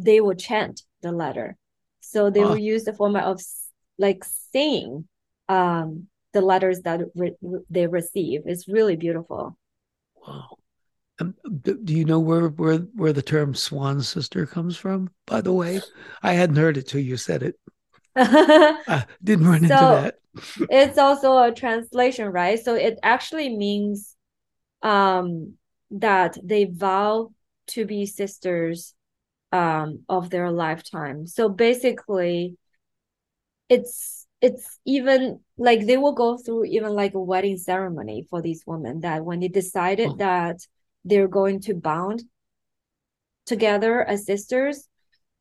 they 0.00 0.20
would 0.20 0.40
chant 0.40 0.82
the 1.00 1.12
letter. 1.12 1.56
So 2.00 2.28
they 2.28 2.42
oh. 2.42 2.50
would 2.50 2.62
use 2.62 2.84
the 2.84 2.92
format 2.92 3.24
of 3.24 3.40
like 3.98 4.24
saying 4.52 5.06
um, 5.48 6.08
the 6.38 6.46
letters 6.46 6.82
that 6.82 7.00
re- 7.16 7.34
they 7.68 7.86
receive. 7.88 8.42
It's 8.46 8.68
really 8.68 8.94
beautiful. 8.94 9.58
Wow. 10.24 10.58
Um, 11.20 11.34
do 11.62 11.92
you 11.92 12.04
know 12.04 12.20
where, 12.20 12.48
where 12.48 12.78
where 12.94 13.12
the 13.12 13.22
term 13.22 13.54
swan 13.54 14.00
sister 14.02 14.46
comes 14.46 14.76
from? 14.76 15.10
By 15.26 15.40
the 15.40 15.52
way, 15.52 15.80
I 16.22 16.34
hadn't 16.34 16.56
heard 16.56 16.76
it 16.76 16.86
till 16.86 17.00
you 17.00 17.16
said 17.16 17.42
it. 17.42 17.56
I 18.16 19.04
didn't 19.22 19.48
run 19.48 19.66
so 19.66 19.74
into 19.74 19.74
that. 19.74 20.14
it's 20.70 20.96
also 20.96 21.42
a 21.42 21.52
translation, 21.52 22.28
right? 22.28 22.58
So 22.58 22.76
it 22.76 23.00
actually 23.02 23.56
means 23.56 24.14
um, 24.82 25.54
that 25.90 26.38
they 26.40 26.66
vow 26.66 27.32
to 27.68 27.84
be 27.84 28.06
sisters 28.06 28.94
um, 29.50 30.04
of 30.08 30.30
their 30.30 30.52
lifetime. 30.52 31.26
So 31.26 31.48
basically, 31.48 32.56
it's 33.68 34.27
it's 34.40 34.78
even 34.84 35.40
like 35.56 35.86
they 35.86 35.96
will 35.96 36.12
go 36.12 36.36
through 36.36 36.64
even 36.64 36.92
like 36.92 37.14
a 37.14 37.20
wedding 37.20 37.56
ceremony 37.56 38.26
for 38.30 38.40
these 38.40 38.62
women 38.66 39.00
that 39.00 39.24
when 39.24 39.40
they 39.40 39.48
decided 39.48 40.10
oh. 40.10 40.16
that 40.16 40.56
they're 41.04 41.28
going 41.28 41.60
to 41.60 41.74
bound 41.74 42.22
together 43.46 44.04
as 44.04 44.26
sisters 44.26 44.88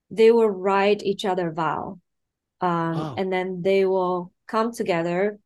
they 0.10 0.32
will 0.32 0.50
write 0.50 1.04
each 1.04 1.26
other 1.26 1.52
vow. 1.52 2.00
Um, 2.60 2.98
wow. 2.98 3.16
and 3.18 3.32
then 3.32 3.62
they 3.62 3.86
will 3.86 4.34
come 4.48 4.72
together 4.72 5.40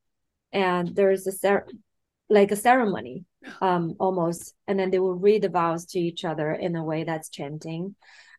and 0.54 0.96
there's 0.96 1.28
a 1.28 1.32
cer- 1.32 1.68
like 2.30 2.52
a 2.52 2.56
ceremony 2.56 3.26
um 3.62 3.96
almost. 4.00 4.54
And 4.68 4.80
then 4.80 4.92
they 4.92 5.00
will 5.00 5.16
read 5.16 5.42
the 5.42 5.50
vows 5.50 5.86
to 5.88 6.00
each 6.00 6.24
other 6.24 6.52
in 6.52 6.76
a 6.76 6.84
way 6.84 7.04
that's 7.04 7.30
chanting. 7.30 7.96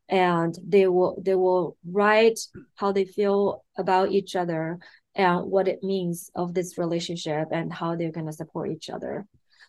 And 0.09 0.57
they 0.66 0.87
will 0.87 1.21
they 1.23 1.35
will 1.35 1.76
write 1.87 2.38
how 2.76 2.92
they 2.92 3.04
feel 3.04 3.64
about 3.76 4.12
each 4.12 4.37
other 4.37 4.78
and 5.14 5.50
what 5.50 5.69
it 5.69 5.83
means 5.83 6.31
of 6.35 6.54
this 6.54 6.78
relationship 6.78 7.49
and 7.50 7.73
how 7.73 7.95
they're 7.95 8.12
going 8.12 8.26
to 8.26 8.33
support 8.33 8.71
each 8.71 8.88
other 8.90 9.26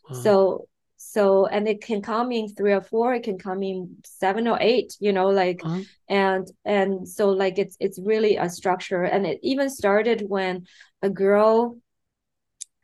wow. 0.10 0.22
so 0.22 0.68
so 0.98 1.46
and 1.46 1.68
it 1.68 1.82
can 1.82 2.02
come 2.02 2.32
in 2.32 2.48
three 2.48 2.72
or 2.72 2.82
four 2.82 3.14
it 3.14 3.24
can 3.24 3.38
come 3.38 3.62
in 3.62 3.98
seven 4.06 4.48
or 4.48 4.58
eight 4.62 4.96
you 5.00 5.12
know 5.12 5.28
like 5.28 5.62
uh-huh. 5.64 5.82
and 6.08 6.48
and 6.64 7.08
so 7.08 7.30
like 7.30 7.60
it's 7.60 7.76
it's 7.80 8.00
really 8.00 8.38
a 8.38 8.50
structure 8.50 9.04
and 9.04 9.26
it 9.26 9.40
even 9.44 9.70
started 9.70 10.24
when 10.28 10.66
a 11.02 11.10
girl 11.10 11.78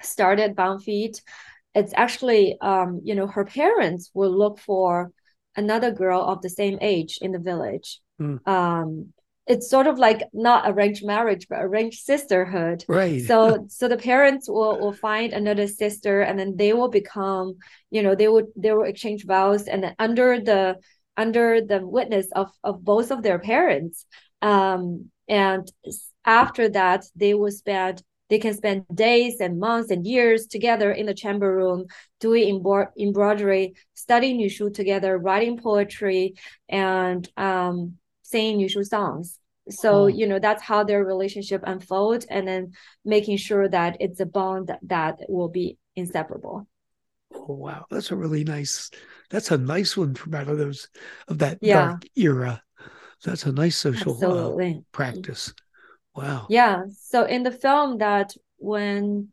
started 0.02 0.56
bound 0.56 0.84
feet 0.84 1.22
it's 1.74 1.94
actually 1.96 2.58
um 2.62 3.00
you 3.04 3.16
know 3.16 3.28
her 3.28 3.46
parents 3.46 4.12
will 4.14 4.36
look 4.38 4.60
for 4.60 5.12
another 5.56 5.92
girl 5.92 6.22
of 6.22 6.42
the 6.42 6.50
same 6.50 6.78
age 6.82 7.20
in 7.22 7.32
the 7.32 7.40
village 7.40 8.02
mm. 8.20 8.46
um 8.48 9.14
it's 9.50 9.68
sort 9.68 9.88
of 9.88 9.98
like 9.98 10.22
not 10.32 10.64
arranged 10.68 11.04
marriage 11.04 11.48
but 11.50 11.60
arranged 11.60 12.06
sisterhood. 12.06 12.86
Right. 12.88 13.22
So 13.24 13.66
so 13.68 13.88
the 13.88 13.98
parents 13.98 14.48
will, 14.48 14.80
will 14.80 14.94
find 14.94 15.34
another 15.34 15.68
sister 15.68 16.22
and 16.22 16.38
then 16.38 16.56
they 16.56 16.72
will 16.72 16.88
become 16.88 17.56
you 17.90 18.04
know 18.04 18.14
they 18.14 18.28
would 18.28 18.46
they 18.56 18.72
will 18.72 18.84
exchange 18.84 19.26
vows 19.26 19.68
and 19.68 19.84
then 19.84 19.96
under 19.98 20.40
the 20.40 20.78
under 21.18 21.62
the 21.62 21.86
witness 21.86 22.28
of 22.34 22.52
of 22.64 22.86
both 22.86 23.10
of 23.10 23.24
their 23.24 23.40
parents 23.40 24.06
um 24.44 25.10
and 25.28 25.70
after 26.24 26.70
that 26.70 27.04
they 27.16 27.34
will 27.34 27.52
spend 27.52 28.04
they 28.30 28.38
can 28.38 28.54
spend 28.54 28.86
days 28.94 29.42
and 29.42 29.60
months 29.60 29.90
and 29.90 30.06
years 30.06 30.46
together 30.46 30.92
in 30.92 31.08
the 31.08 31.14
chamber 31.16 31.54
room 31.54 31.86
doing 32.20 32.64
embroidery 33.00 33.74
studying 33.96 34.40
Nushu 34.40 34.72
together 34.72 35.18
writing 35.18 35.58
poetry 35.58 36.36
and 36.70 37.28
um 37.36 37.98
singing 38.30 38.60
usual 38.60 38.84
songs. 38.84 39.40
So 39.70 40.08
you 40.08 40.26
know 40.26 40.40
that's 40.40 40.64
how 40.64 40.84
their 40.84 41.04
relationship 41.04 41.62
unfolds 41.66 42.26
and 42.26 42.48
then 42.48 42.72
making 43.06 43.38
sure 43.38 43.68
that 43.70 43.98
it's 44.00 44.20
a 44.20 44.26
bond 44.26 44.68
that, 44.68 44.80
that 44.84 45.20
will 45.30 45.50
be 45.50 45.78
inseparable. 45.96 46.68
Oh 47.34 47.54
wow. 47.54 47.86
That's 47.90 48.12
a 48.12 48.16
really 48.16 48.44
nice 48.44 48.90
that's 49.30 49.52
a 49.52 49.58
nice 49.58 49.96
one 49.96 50.16
from 50.16 50.34
out 50.34 50.48
of 50.48 50.58
those 50.58 50.90
of 51.28 51.38
that 51.40 51.60
yeah. 51.62 51.88
dark 51.88 52.04
era. 52.16 52.62
That's 53.24 53.46
a 53.46 53.52
nice 53.52 53.76
social 53.76 54.18
uh, 54.24 54.80
practice. 54.92 55.54
Wow. 56.16 56.48
Yeah. 56.50 56.84
So 57.00 57.26
in 57.26 57.44
the 57.44 57.52
film 57.52 58.00
that 58.00 58.34
when 58.58 59.30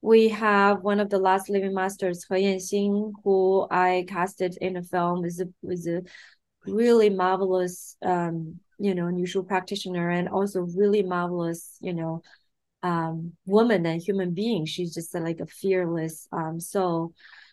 we 0.00 0.28
have 0.28 0.82
one 0.82 1.00
of 1.00 1.10
the 1.10 1.18
last 1.18 1.50
living 1.50 1.74
masters 1.74 2.24
He 2.28 2.36
Yanxin 2.36 3.12
who 3.24 3.66
i 3.70 4.04
casted 4.06 4.56
in 4.60 4.74
the 4.74 4.82
film 4.82 5.24
is 5.24 5.40
a, 5.40 5.46
is 5.64 5.86
a 5.88 6.02
really 6.68 7.10
marvelous 7.10 7.96
um 8.02 8.60
you 8.78 8.94
know 8.94 9.04
Nushu 9.04 9.46
practitioner 9.46 10.10
and 10.10 10.28
also 10.28 10.60
really 10.60 11.02
marvelous 11.02 11.76
you 11.80 11.92
know 11.92 12.22
um 12.82 13.32
woman 13.46 13.84
and 13.86 14.00
human 14.00 14.34
being 14.34 14.64
she's 14.64 14.94
just 14.94 15.14
uh, 15.14 15.20
like 15.20 15.40
a 15.40 15.46
fearless 15.46 16.28
um 16.32 16.60
soul 16.60 17.12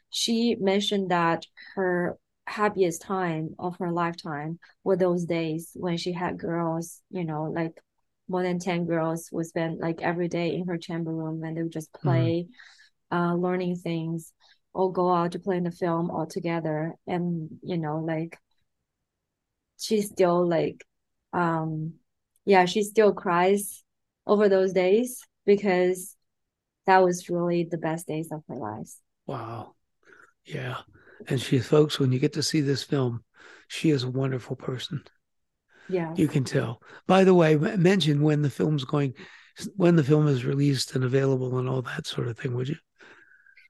she 0.09 0.55
mentioned 0.59 1.09
that 1.11 1.45
her 1.75 2.17
happiest 2.47 3.01
time 3.01 3.55
of 3.57 3.75
her 3.77 3.91
lifetime 3.91 4.59
were 4.83 4.95
those 4.95 5.25
days 5.25 5.71
when 5.73 5.97
she 5.97 6.11
had 6.11 6.37
girls 6.37 7.01
you 7.09 7.25
know 7.25 7.43
like 7.43 7.73
more 8.27 8.43
than 8.43 8.59
10 8.59 8.85
girls 8.85 9.29
would 9.31 9.45
spend 9.45 9.79
like 9.79 10.01
every 10.01 10.27
day 10.27 10.53
in 10.53 10.67
her 10.67 10.77
chamber 10.77 11.13
room 11.13 11.43
and 11.43 11.57
they 11.57 11.63
would 11.63 11.71
just 11.71 11.91
mm-hmm. 11.93 12.07
play 12.07 12.47
mm-hmm. 13.11 13.17
uh 13.17 13.35
learning 13.35 13.75
things 13.75 14.31
or 14.73 14.91
go 14.91 15.11
out 15.11 15.31
to 15.31 15.39
play 15.39 15.57
in 15.57 15.63
the 15.63 15.71
film 15.71 16.11
all 16.11 16.27
together 16.27 16.93
and 17.07 17.49
you 17.63 17.77
know 17.77 17.97
like 17.99 18.37
she 19.85 20.01
still 20.01 20.47
like 20.47 20.83
um 21.33 21.93
yeah 22.45 22.65
she 22.65 22.83
still 22.83 23.13
cries 23.13 23.83
over 24.25 24.49
those 24.49 24.73
days 24.73 25.21
because 25.45 26.15
that 26.87 27.03
was 27.03 27.29
really 27.29 27.63
the 27.63 27.77
best 27.77 28.07
days 28.07 28.31
of 28.31 28.43
her 28.47 28.55
life. 28.55 28.91
Wow. 29.25 29.73
Yeah. 30.45 30.77
And 31.27 31.41
she 31.41 31.59
folks 31.59 31.99
when 31.99 32.11
you 32.11 32.19
get 32.19 32.33
to 32.33 32.43
see 32.43 32.61
this 32.61 32.83
film 32.83 33.23
she 33.67 33.89
is 33.89 34.03
a 34.03 34.09
wonderful 34.09 34.55
person. 34.55 35.03
Yeah. 35.89 36.13
You 36.15 36.27
can 36.27 36.43
tell. 36.43 36.81
By 37.07 37.23
the 37.23 37.33
way 37.33 37.55
mention 37.55 38.21
when 38.21 38.41
the 38.41 38.49
film's 38.49 38.85
going 38.85 39.13
when 39.75 39.95
the 39.95 40.03
film 40.03 40.27
is 40.27 40.45
released 40.45 40.95
and 40.95 41.03
available 41.03 41.57
and 41.57 41.69
all 41.69 41.81
that 41.83 42.05
sort 42.05 42.27
of 42.27 42.37
thing 42.37 42.53
would 42.55 42.67
you 42.67 42.75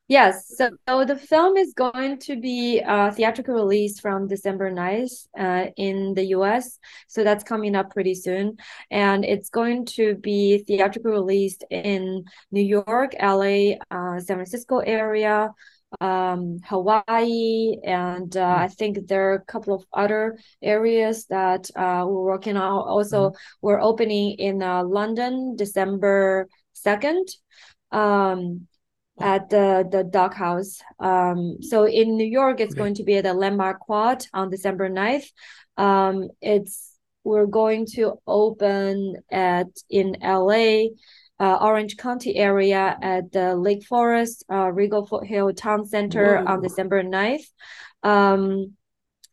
Yes, 0.07 0.55
so, 0.55 0.69
so, 0.87 1.03
the 1.03 1.15
film 1.15 1.57
is 1.57 1.73
going 1.73 2.19
to 2.19 2.39
be 2.39 2.79
uh, 2.85 3.09
theatrical 3.09 3.55
release 3.55 3.99
from 3.99 4.27
December 4.27 4.71
9th 4.71 5.25
uh, 5.35 5.71
in 5.77 6.13
the 6.13 6.25
US. 6.25 6.77
So 7.07 7.23
that's 7.23 7.43
coming 7.43 7.75
up 7.75 7.89
pretty 7.89 8.13
soon. 8.13 8.57
And 8.91 9.25
it's 9.25 9.49
going 9.49 9.85
to 9.97 10.13
be 10.13 10.59
theatrical 10.59 11.11
released 11.11 11.63
in 11.71 12.23
New 12.51 12.61
York, 12.61 13.15
LA, 13.19 13.77
uh, 13.89 14.19
San 14.19 14.37
Francisco 14.37 14.77
area, 14.77 15.49
um, 15.99 16.59
Hawaii, 16.65 17.77
and 17.83 18.35
uh. 18.37 18.57
I 18.59 18.67
think 18.67 19.07
there 19.07 19.31
are 19.31 19.35
a 19.35 19.45
couple 19.45 19.73
of 19.73 19.85
other 19.91 20.37
areas 20.61 21.25
that 21.27 21.67
uh, 21.75 22.05
we're 22.07 22.25
working 22.25 22.57
on. 22.57 22.87
Also, 22.87 23.29
mm-hmm. 23.29 23.37
we're 23.63 23.81
opening 23.81 24.35
in 24.37 24.61
uh, 24.61 24.83
London 24.83 25.55
December 25.55 26.47
2nd. 26.85 27.25
Um, 27.91 28.67
at 29.19 29.49
the 29.49 29.87
the 29.89 30.03
Dock 30.03 30.33
House. 30.33 30.79
Um, 30.99 31.57
so 31.61 31.85
in 31.85 32.17
New 32.17 32.27
York, 32.27 32.59
it's 32.59 32.73
okay. 32.73 32.79
going 32.79 32.95
to 32.95 33.03
be 33.03 33.17
at 33.17 33.23
the 33.23 33.33
Landmark 33.33 33.79
Quad 33.79 34.25
on 34.33 34.49
December 34.49 34.89
9th. 34.89 35.31
Um, 35.77 36.29
it's 36.41 36.91
we're 37.23 37.47
going 37.47 37.87
to 37.95 38.19
open 38.27 39.17
at 39.31 39.67
in 39.89 40.15
LA, 40.21 40.89
uh, 41.39 41.57
Orange 41.61 41.97
County 41.97 42.35
area 42.35 42.97
at 43.01 43.31
the 43.31 43.55
Lake 43.55 43.83
Forest 43.85 44.45
uh, 44.51 44.71
Regal 44.71 45.05
Foothill 45.05 45.53
Town 45.53 45.85
Center 45.85 46.37
Whoa. 46.37 46.53
on 46.53 46.61
December 46.61 47.03
9th. 47.03 47.47
Um, 48.03 48.73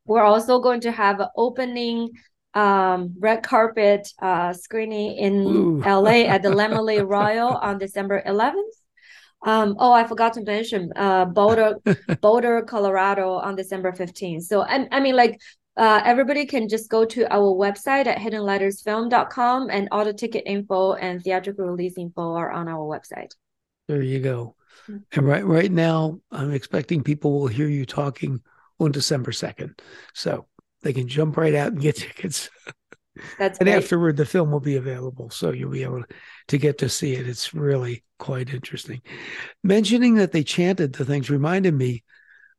we're 0.04 0.22
also 0.22 0.60
going 0.60 0.80
to 0.80 0.92
have 0.92 1.20
an 1.20 1.28
opening 1.36 2.10
um, 2.54 3.14
red 3.18 3.42
carpet 3.42 4.08
uh, 4.20 4.52
screening 4.52 5.16
in 5.16 5.34
Ooh. 5.46 5.80
LA 5.80 6.24
at 6.26 6.42
the 6.42 6.48
Laemmle 6.58 7.06
Royal 7.06 7.48
on 7.48 7.78
December 7.78 8.22
11th. 8.26 8.81
Um, 9.44 9.76
oh, 9.78 9.92
I 9.92 10.04
forgot 10.04 10.32
to 10.34 10.42
mention 10.42 10.92
uh, 10.96 11.25
Boulder, 11.25 11.76
Boulder, 12.20 12.62
Colorado 12.62 13.32
on 13.32 13.56
December 13.56 13.92
15th. 13.92 14.42
So, 14.42 14.62
I, 14.62 14.87
I 14.90 15.00
mean, 15.00 15.16
like, 15.16 15.40
uh, 15.76 16.02
everybody 16.04 16.44
can 16.44 16.68
just 16.68 16.90
go 16.90 17.04
to 17.04 17.32
our 17.32 17.54
website 17.54 18.06
at 18.06 18.18
hiddenlettersfilm.com 18.18 19.70
and 19.70 19.88
all 19.90 20.04
the 20.04 20.12
ticket 20.12 20.44
info 20.46 20.92
and 20.94 21.22
theatrical 21.22 21.66
release 21.66 21.96
info 21.96 22.34
are 22.34 22.50
on 22.50 22.68
our 22.68 22.80
website. 22.80 23.32
There 23.88 24.02
you 24.02 24.20
go. 24.20 24.54
Mm-hmm. 24.88 24.99
And 25.12 25.26
right 25.26 25.44
right 25.44 25.72
now, 25.72 26.20
I'm 26.30 26.52
expecting 26.52 27.02
people 27.02 27.32
will 27.32 27.46
hear 27.46 27.68
you 27.68 27.87
talking 27.87 28.40
on 28.78 28.92
December 28.92 29.30
2nd. 29.30 29.78
So 30.14 30.46
they 30.82 30.92
can 30.92 31.08
jump 31.08 31.37
right 31.37 31.54
out 31.54 31.72
and 31.72 31.80
get 31.80 31.96
tickets. 31.96 32.50
That's 33.38 33.59
and 33.59 33.66
great. 33.66 33.76
afterward, 33.76 34.16
the 34.16 34.25
film 34.25 34.50
will 34.50 34.61
be 34.61 34.76
available, 34.76 35.31
so 35.31 35.50
you'll 35.50 35.71
be 35.71 35.83
able 35.83 36.04
to 36.49 36.59
get 36.59 36.78
to 36.78 36.88
see 36.88 37.14
it. 37.14 37.28
It's 37.28 37.52
really 37.52 38.04
quite 38.19 38.52
interesting. 38.52 39.02
Mentioning 39.62 40.14
that 40.16 40.33
they 40.33 40.45
chanted 40.45 40.95
the 40.95 41.04
things 41.04 41.31
reminded 41.31 41.75
me. 41.75 42.04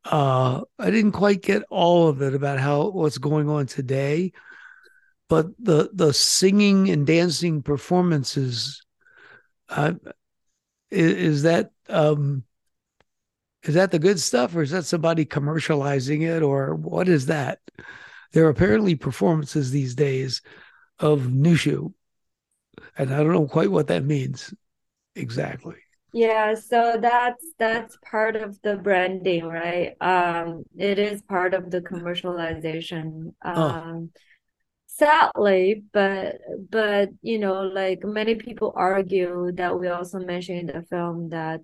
Uh, 0.05 0.61
I 0.77 0.91
didn't 0.91 1.13
quite 1.13 1.41
get 1.41 1.63
all 1.69 2.09
of 2.09 2.21
it 2.21 2.35
about 2.35 2.59
how 2.59 2.89
what's 2.89 3.17
going 3.17 3.49
on 3.49 3.67
today, 3.67 4.33
but 5.29 5.47
the 5.59 5.89
the 5.93 6.13
singing 6.13 6.89
and 6.89 7.07
dancing 7.07 7.63
performances. 7.63 8.83
Uh, 9.69 9.93
is, 10.91 11.13
is 11.13 11.43
that 11.43 11.71
um, 11.89 12.43
is 13.63 13.75
that 13.75 13.91
the 13.91 13.99
good 13.99 14.19
stuff, 14.19 14.55
or 14.55 14.61
is 14.61 14.71
that 14.71 14.85
somebody 14.85 15.25
commercializing 15.25 16.21
it, 16.21 16.43
or 16.43 16.75
what 16.75 17.07
is 17.07 17.27
that? 17.27 17.59
There 18.33 18.45
are 18.45 18.49
apparently 18.49 18.95
performances 18.95 19.71
these 19.71 19.95
days 19.95 20.41
of 20.99 21.21
Nushu. 21.21 21.93
And 22.97 23.13
I 23.13 23.17
don't 23.17 23.31
know 23.31 23.47
quite 23.47 23.71
what 23.71 23.87
that 23.87 24.03
means 24.03 24.53
exactly. 25.15 25.75
Yeah, 26.11 26.53
so 26.53 26.97
that's 27.01 27.43
that's 27.57 27.97
part 28.05 28.35
of 28.35 28.61
the 28.61 28.75
branding, 28.77 29.45
right? 29.45 29.95
Um, 29.99 30.63
it 30.77 30.99
is 30.99 31.23
part 31.23 31.55
of 31.55 31.71
the 31.71 31.81
commercialization. 31.81 33.33
Um, 33.41 33.55
oh. 33.55 34.09
sadly, 34.85 35.83
but 35.91 36.35
but 36.69 37.09
you 37.23 37.39
know, 37.39 37.61
like 37.61 38.03
many 38.03 38.35
people 38.35 38.73
argue 38.75 39.51
that 39.53 39.79
we 39.79 39.87
also 39.87 40.19
mentioned 40.19 40.69
in 40.69 40.75
the 40.75 40.83
film 40.83 41.29
that 41.29 41.61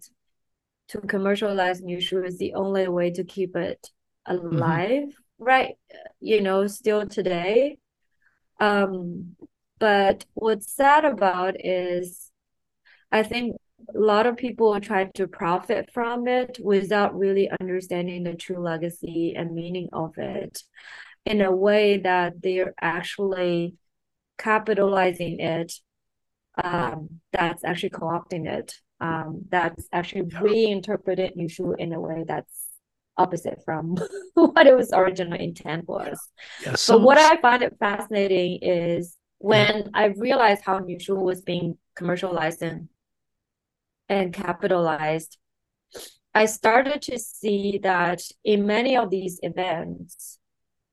to 0.90 1.02
commercialize 1.02 1.82
Nushu 1.82 2.26
is 2.26 2.40
the 2.40 2.56
only 2.56 2.88
way 2.88 3.12
to 3.12 3.24
keep 3.24 3.56
it 3.56 3.90
mm-hmm. 4.28 4.48
alive. 4.48 4.90
Mm-hmm 4.90 5.10
right 5.40 5.76
you 6.20 6.42
know 6.42 6.68
still 6.68 7.08
today. 7.08 7.78
Um 8.60 9.36
but 9.80 10.26
what's 10.34 10.70
sad 10.70 11.06
about 11.06 11.56
is 11.66 12.32
i 13.14 13.24
think 13.24 13.56
a 13.96 13.98
lot 13.98 14.28
of 14.28 14.36
people 14.36 14.78
try 14.82 15.06
to 15.06 15.26
profit 15.26 15.90
from 15.94 16.28
it 16.28 16.60
without 16.62 17.18
really 17.18 17.50
understanding 17.62 18.24
the 18.24 18.36
true 18.36 18.60
legacy 18.60 19.34
and 19.38 19.56
meaning 19.56 19.88
of 19.94 20.18
it 20.18 20.64
in 21.26 21.40
a 21.42 21.52
way 21.52 21.98
that 21.98 22.42
they're 22.42 22.74
actually 22.82 23.76
capitalizing 24.38 25.40
it 25.40 25.80
um, 26.64 27.22
that's 27.32 27.64
actually 27.64 27.92
co-opting 27.92 28.48
it. 28.48 28.74
Um, 29.02 29.46
that's 29.50 29.88
actually 29.94 30.24
reinterpreted 30.42 31.34
Nushu 31.38 31.76
in 31.78 31.94
a 31.94 32.00
way 32.00 32.26
that's 32.28 32.59
opposite 33.20 33.60
from 33.66 33.98
what 34.34 34.66
it 34.66 34.76
was 34.76 34.92
original 34.94 35.40
intent 35.40 35.88
was. 35.88 36.18
Yeah, 36.64 36.76
so 36.76 36.98
what 36.98 37.18
I 37.18 37.40
find 37.42 37.62
it 37.62 37.76
fascinating 37.80 38.60
is 38.62 39.16
when 39.38 39.92
I 39.94 40.06
realized 40.06 40.64
how 40.66 40.80
Nushu 40.80 41.16
was 41.22 41.42
being 41.42 41.78
commercialized 41.96 42.62
and, 42.62 42.90
and 44.08 44.34
capitalized, 44.34 45.38
I 46.34 46.46
started 46.46 47.02
to 47.04 47.20
see 47.20 47.80
that 47.84 48.22
in 48.44 48.66
many 48.66 48.96
of 48.96 49.10
these 49.10 49.40
events, 49.44 50.40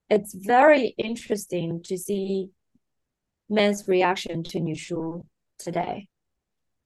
it's 0.09 0.33
very 0.33 0.95
interesting 0.97 1.81
to 1.83 1.97
see 1.97 2.49
men's 3.49 3.87
reaction 3.87 4.43
to 4.43 4.59
Nushu 4.59 5.25
today. 5.59 6.07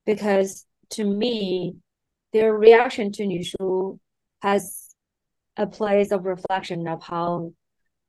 Because 0.05 0.65
to 0.91 1.03
me, 1.05 1.75
their 2.33 2.53
reaction 2.53 3.11
to 3.13 3.23
Nushu 3.23 3.99
has 4.41 4.80
a 5.61 5.67
place 5.67 6.11
of 6.11 6.25
reflection 6.25 6.87
of 6.87 7.03
how 7.03 7.53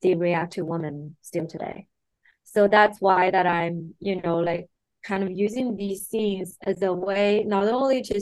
they 0.00 0.14
react 0.14 0.54
to 0.54 0.64
women 0.64 1.16
still 1.20 1.46
today. 1.46 1.86
So 2.44 2.66
that's 2.66 3.00
why 3.00 3.30
that 3.30 3.46
I'm, 3.46 3.94
you 4.00 4.20
know, 4.20 4.38
like 4.38 4.68
kind 5.04 5.22
of 5.22 5.30
using 5.30 5.76
these 5.76 6.08
scenes 6.08 6.56
as 6.64 6.80
a 6.82 6.92
way 6.92 7.44
not 7.46 7.68
only 7.68 8.02
to 8.02 8.20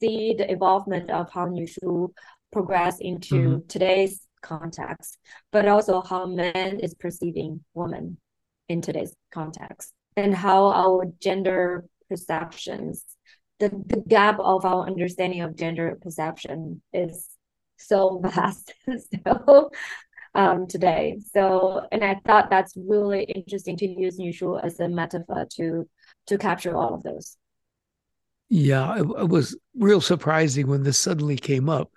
see 0.00 0.34
the 0.36 0.50
involvement 0.50 1.10
of 1.10 1.30
how 1.30 1.46
Nushu 1.46 2.10
progress 2.52 2.98
into 2.98 3.34
mm-hmm. 3.34 3.66
today's 3.68 4.26
context, 4.42 5.18
but 5.52 5.68
also 5.68 6.02
how 6.02 6.26
men 6.26 6.80
is 6.80 6.94
perceiving 6.94 7.64
women 7.74 8.18
in 8.68 8.82
today's 8.82 9.14
context 9.32 9.92
and 10.16 10.34
how 10.34 10.66
our 10.72 11.06
gender 11.20 11.84
perceptions, 12.08 13.04
the, 13.60 13.68
the 13.86 14.02
gap 14.08 14.38
of 14.40 14.64
our 14.64 14.84
understanding 14.86 15.42
of 15.42 15.56
gender 15.56 15.96
perception 16.02 16.82
is 16.92 17.28
so 17.86 18.20
vast 18.24 18.72
still 18.98 19.70
um, 20.34 20.66
today. 20.66 21.20
So, 21.32 21.86
and 21.92 22.04
I 22.04 22.20
thought 22.26 22.50
that's 22.50 22.76
really 22.76 23.24
interesting 23.24 23.76
to 23.78 23.86
use 23.86 24.18
Nushu 24.18 24.62
as 24.62 24.80
a 24.80 24.88
metaphor 24.88 25.46
to 25.56 25.88
to 26.26 26.38
capture 26.38 26.76
all 26.76 26.94
of 26.94 27.02
those. 27.02 27.36
Yeah, 28.48 29.00
it, 29.00 29.06
it 29.22 29.28
was 29.28 29.56
real 29.76 30.00
surprising 30.00 30.66
when 30.66 30.82
this 30.82 30.98
suddenly 30.98 31.36
came 31.36 31.68
up, 31.68 31.90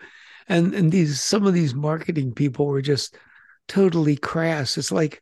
and 0.47 0.73
and 0.73 0.91
these 0.91 1.21
some 1.21 1.45
of 1.45 1.53
these 1.53 1.73
marketing 1.73 2.33
people 2.33 2.67
were 2.67 2.81
just 2.81 3.17
totally 3.67 4.15
crass. 4.15 4.77
It's 4.77 4.91
like 4.91 5.21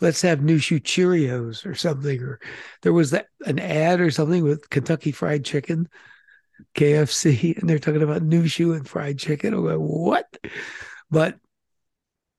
let's 0.00 0.22
have 0.22 0.40
Nushu 0.40 0.80
Cheerios 0.82 1.64
or 1.64 1.74
something, 1.74 2.20
or 2.20 2.40
there 2.82 2.92
was 2.92 3.12
that 3.12 3.26
an 3.46 3.58
ad 3.58 4.00
or 4.00 4.10
something 4.10 4.42
with 4.42 4.68
Kentucky 4.70 5.12
Fried 5.12 5.44
Chicken 5.44 5.88
KFC 6.74 7.58
and 7.58 7.68
they're 7.68 7.78
talking 7.78 8.02
about 8.02 8.22
Nushu 8.22 8.76
and 8.76 8.88
fried 8.88 9.18
chicken. 9.18 9.54
I'm 9.54 9.64
like, 9.64 9.76
what? 9.76 10.26
But 11.10 11.38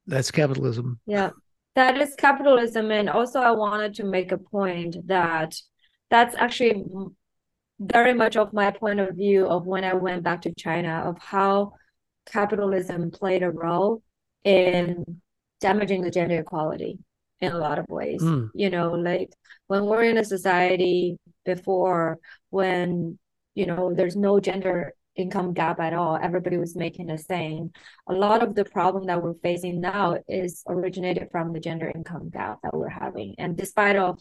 that's 0.05 0.31
capitalism. 0.31 0.99
Yeah, 1.05 1.31
that 1.75 1.97
is 1.97 2.15
capitalism. 2.15 2.91
And 2.91 3.09
also, 3.09 3.39
I 3.39 3.51
wanted 3.51 3.95
to 3.95 4.03
make 4.03 4.31
a 4.31 4.37
point 4.37 4.97
that 5.07 5.55
that's 6.09 6.35
actually 6.35 6.83
very 7.79 8.13
much 8.13 8.35
of 8.37 8.53
my 8.53 8.71
point 8.71 8.99
of 8.99 9.15
view 9.15 9.47
of 9.47 9.65
when 9.65 9.83
I 9.83 9.93
went 9.93 10.23
back 10.23 10.41
to 10.43 10.53
China, 10.57 11.03
of 11.05 11.17
how 11.19 11.73
capitalism 12.25 13.11
played 13.11 13.43
a 13.43 13.51
role 13.51 14.01
in 14.43 15.21
damaging 15.59 16.01
the 16.01 16.11
gender 16.11 16.39
equality 16.39 16.99
in 17.39 17.51
a 17.51 17.57
lot 17.57 17.79
of 17.79 17.85
ways. 17.89 18.21
Mm. 18.21 18.49
You 18.53 18.69
know, 18.69 18.91
like 18.93 19.31
when 19.67 19.85
we're 19.85 20.03
in 20.03 20.17
a 20.17 20.25
society 20.25 21.17
before 21.45 22.19
when, 22.49 23.17
you 23.55 23.65
know, 23.65 23.93
there's 23.93 24.15
no 24.15 24.39
gender 24.39 24.93
income 25.15 25.53
gap 25.53 25.79
at 25.79 25.93
all, 25.93 26.17
everybody 26.21 26.57
was 26.57 26.75
making 26.75 27.07
the 27.07 27.17
same. 27.17 27.71
A 28.07 28.13
lot 28.13 28.43
of 28.43 28.55
the 28.55 28.65
problem 28.65 29.05
that 29.05 29.21
we're 29.21 29.35
facing 29.35 29.79
now 29.79 30.17
is 30.27 30.63
originated 30.67 31.29
from 31.31 31.53
the 31.53 31.59
gender 31.59 31.91
income 31.93 32.29
gap 32.29 32.59
that 32.63 32.75
we're 32.75 32.89
having. 32.89 33.35
And 33.37 33.55
despite 33.55 33.95
of, 33.95 34.19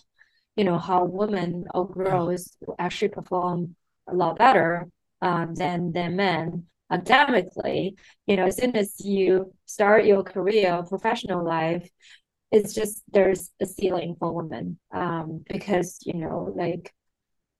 you 0.56 0.64
know, 0.64 0.78
how 0.78 1.04
women 1.04 1.64
or 1.74 1.88
girls 1.88 2.56
actually 2.78 3.08
perform 3.08 3.74
a 4.06 4.14
lot 4.14 4.38
better 4.38 4.88
um, 5.22 5.54
than 5.54 5.92
than 5.92 6.16
men 6.16 6.66
academically, 6.90 7.96
you 8.26 8.36
know, 8.36 8.46
as 8.46 8.56
soon 8.56 8.76
as 8.76 8.94
you 9.00 9.54
start 9.64 10.04
your 10.04 10.22
career, 10.22 10.82
professional 10.86 11.42
life, 11.44 11.88
it's 12.50 12.74
just 12.74 13.02
there's 13.10 13.50
a 13.62 13.66
ceiling 13.66 14.14
for 14.18 14.32
women 14.32 14.78
um, 14.92 15.42
because 15.48 15.98
you 16.04 16.14
know, 16.14 16.52
like 16.54 16.92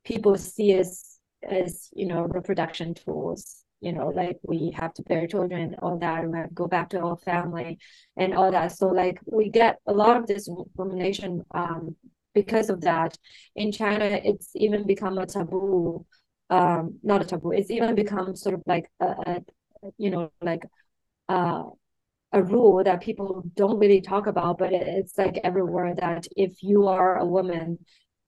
people 0.04 0.36
see 0.36 0.78
us 0.78 1.11
as 1.48 1.88
you 1.94 2.06
know 2.06 2.24
reproduction 2.24 2.94
tools. 2.94 3.64
You 3.80 3.92
know, 3.92 4.08
like 4.08 4.38
we 4.44 4.70
have 4.78 4.94
to 4.94 5.02
bear 5.02 5.26
children, 5.26 5.74
all 5.82 5.98
that, 5.98 6.24
we 6.28 6.38
have 6.38 6.48
to 6.48 6.54
go 6.54 6.68
back 6.68 6.90
to 6.90 7.00
our 7.00 7.16
family, 7.16 7.78
and 8.16 8.32
all 8.32 8.52
that. 8.52 8.72
So 8.72 8.86
like 8.88 9.18
we 9.26 9.50
get 9.50 9.80
a 9.86 9.92
lot 9.92 10.16
of 10.16 10.26
this 10.28 10.46
discrimination 10.48 11.44
um, 11.52 11.96
because 12.32 12.70
of 12.70 12.82
that. 12.82 13.18
In 13.56 13.72
China, 13.72 14.04
it's 14.04 14.50
even 14.54 14.86
become 14.86 15.18
a 15.18 15.26
taboo 15.26 16.06
um 16.50 16.98
not 17.02 17.22
a 17.22 17.24
taboo 17.24 17.52
it's 17.52 17.70
even 17.70 17.94
become 17.94 18.36
sort 18.36 18.54
of 18.54 18.62
like 18.66 18.90
a, 19.00 19.06
a 19.06 19.42
you 19.96 20.10
know 20.10 20.30
like 20.42 20.62
uh 21.28 21.64
a 22.32 22.42
rule 22.42 22.82
that 22.84 23.00
people 23.02 23.42
don't 23.54 23.78
really 23.78 24.00
talk 24.00 24.26
about 24.26 24.58
but 24.58 24.72
it, 24.72 24.86
it's 24.86 25.16
like 25.18 25.38
everywhere 25.44 25.94
that 25.94 26.26
if 26.36 26.62
you 26.62 26.86
are 26.88 27.18
a 27.18 27.24
woman 27.26 27.78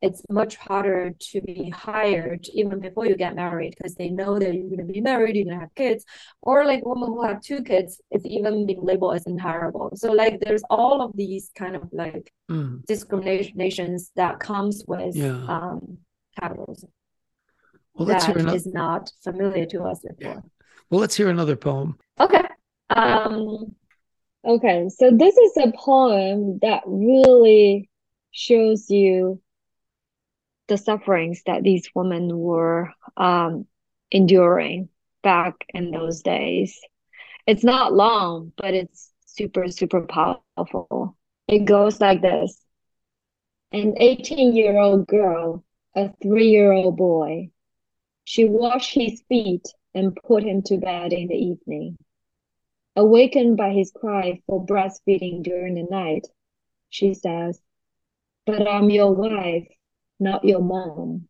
it's 0.06 0.22
much 0.40 0.54
harder 0.56 1.00
to 1.30 1.40
be 1.42 1.70
hired 1.70 2.42
even 2.60 2.78
before 2.80 3.06
you 3.10 3.16
get 3.16 3.34
married 3.34 3.72
because 3.76 3.94
they 3.94 4.08
know 4.18 4.32
that 4.38 4.52
you're 4.54 4.72
going 4.74 4.86
to 4.86 4.92
be 4.92 5.00
married 5.00 5.34
you're 5.36 5.44
going 5.50 5.58
to 5.58 5.64
have 5.66 5.74
kids 5.74 6.04
or 6.42 6.56
like 6.70 6.82
women 6.84 7.08
who 7.08 7.22
have 7.28 7.40
two 7.40 7.60
kids 7.62 8.00
it's 8.10 8.26
even 8.26 8.66
being 8.66 8.82
labeled 8.90 9.14
as 9.16 9.24
unhireable 9.26 9.88
so 9.96 10.12
like 10.12 10.38
there's 10.40 10.62
all 10.70 10.96
of 11.02 11.10
these 11.22 11.50
kind 11.62 11.74
of 11.76 11.84
like 11.92 12.26
Mm. 12.50 12.84
discriminations 12.86 14.10
that 14.16 14.38
comes 14.38 14.84
with 14.86 15.16
Yeah. 15.16 15.44
um 15.56 15.80
capitalism 16.38 16.90
Well, 17.94 18.06
let's 18.08 18.26
hear 18.26 18.36
another. 18.38 18.56
is 18.56 18.66
not 18.66 19.02
familiar 19.22 19.64
to 19.66 19.78
us 19.84 20.00
before. 20.00 20.34
Yeah. 20.34 20.40
Well, 20.90 21.00
let's 21.00 21.16
hear 21.16 21.30
another 21.30 21.56
poem. 21.56 21.96
Okay. 22.20 22.44
Um, 22.90 23.74
Okay, 24.46 24.90
so 24.90 25.10
this 25.10 25.34
is 25.38 25.56
a 25.56 25.72
poem 25.72 26.58
that 26.60 26.82
really 26.86 27.88
shows 28.30 28.90
you 28.90 29.40
the 30.68 30.76
sufferings 30.78 31.42
that 31.46 31.62
these 31.62 31.90
women 31.94 32.36
were 32.38 32.90
um, 33.16 33.66
enduring 34.10 34.88
back 35.22 35.54
in 35.74 35.90
those 35.90 36.22
days. 36.22 36.80
It's 37.46 37.64
not 37.64 37.92
long, 37.92 38.52
but 38.56 38.74
it's 38.74 39.12
super, 39.26 39.68
super 39.68 40.02
powerful. 40.06 41.16
It 41.48 41.64
goes 41.66 42.00
like 42.00 42.22
this 42.22 42.60
An 43.72 43.94
18 43.98 44.56
year 44.56 44.78
old 44.78 45.06
girl, 45.06 45.64
a 45.94 46.10
three 46.22 46.48
year 46.48 46.72
old 46.72 46.96
boy. 46.96 47.50
She 48.24 48.44
washed 48.46 48.94
his 48.94 49.22
feet 49.28 49.66
and 49.94 50.16
put 50.16 50.42
him 50.44 50.62
to 50.62 50.78
bed 50.78 51.12
in 51.12 51.28
the 51.28 51.34
evening. 51.36 51.98
Awakened 52.96 53.56
by 53.56 53.72
his 53.72 53.92
cry 53.92 54.40
for 54.46 54.64
breastfeeding 54.64 55.42
during 55.42 55.74
the 55.74 55.82
night, 55.84 56.26
she 56.88 57.14
says, 57.14 57.60
But 58.46 58.66
I'm 58.68 58.90
your 58.90 59.12
wife, 59.12 59.68
not 60.20 60.44
your 60.44 60.60
mom. 60.60 61.28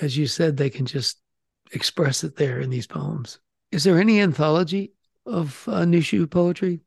As 0.00 0.16
you 0.16 0.26
said, 0.26 0.56
they 0.56 0.70
can 0.70 0.86
just 0.86 1.20
express 1.72 2.24
it 2.24 2.36
there 2.36 2.60
in 2.60 2.70
these 2.70 2.86
poems. 2.86 3.40
Is 3.72 3.84
there 3.84 3.98
any 3.98 4.20
anthology 4.20 4.92
of 5.24 5.64
uh, 5.68 5.80
Nushu 5.80 6.30
poetry? 6.30 6.80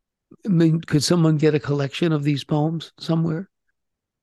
I 0.45 0.49
mean, 0.49 0.81
could 0.81 1.03
someone 1.03 1.37
get 1.37 1.55
a 1.55 1.59
collection 1.59 2.11
of 2.11 2.23
these 2.23 2.43
poems 2.43 2.93
somewhere? 2.99 3.49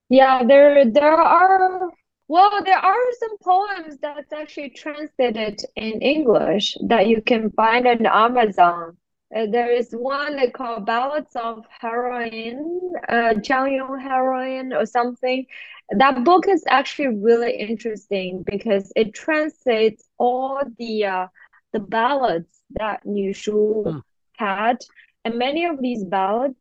Yeah, 0.08 0.44
there 0.44 0.88
there 0.90 1.16
are 1.16 1.90
well, 2.28 2.50
there 2.64 2.78
are 2.78 3.12
some 3.20 3.38
poems 3.38 3.98
that's 4.02 4.32
actually 4.32 4.70
translated 4.70 5.60
in 5.76 6.00
English 6.00 6.76
that 6.88 7.06
you 7.06 7.22
can 7.22 7.50
find 7.50 7.86
on 7.86 8.04
Amazon. 8.04 8.96
Uh, 9.34 9.46
there 9.50 9.70
is 9.72 9.90
one 9.92 10.36
they 10.36 10.48
call 10.50 10.80
Ballads 10.80 11.34
of 11.36 11.64
Heroine, 11.80 12.92
uh, 13.08 13.34
Jiang 13.44 13.76
Yong 13.76 13.98
Heroine 14.00 14.72
or 14.72 14.86
something. 14.86 15.46
That 15.90 16.24
book 16.24 16.46
is 16.48 16.64
actually 16.68 17.16
really 17.16 17.52
interesting 17.56 18.42
because 18.44 18.92
it 18.96 19.14
translates 19.14 20.08
all 20.18 20.62
the 20.78 21.04
uh, 21.04 21.26
the 21.72 21.80
ballads 21.80 22.62
that 22.70 23.04
Nushu 23.04 23.88
Hmm. 23.88 23.98
had, 24.36 24.78
and 25.24 25.36
many 25.38 25.64
of 25.64 25.80
these 25.80 26.04
ballads, 26.04 26.56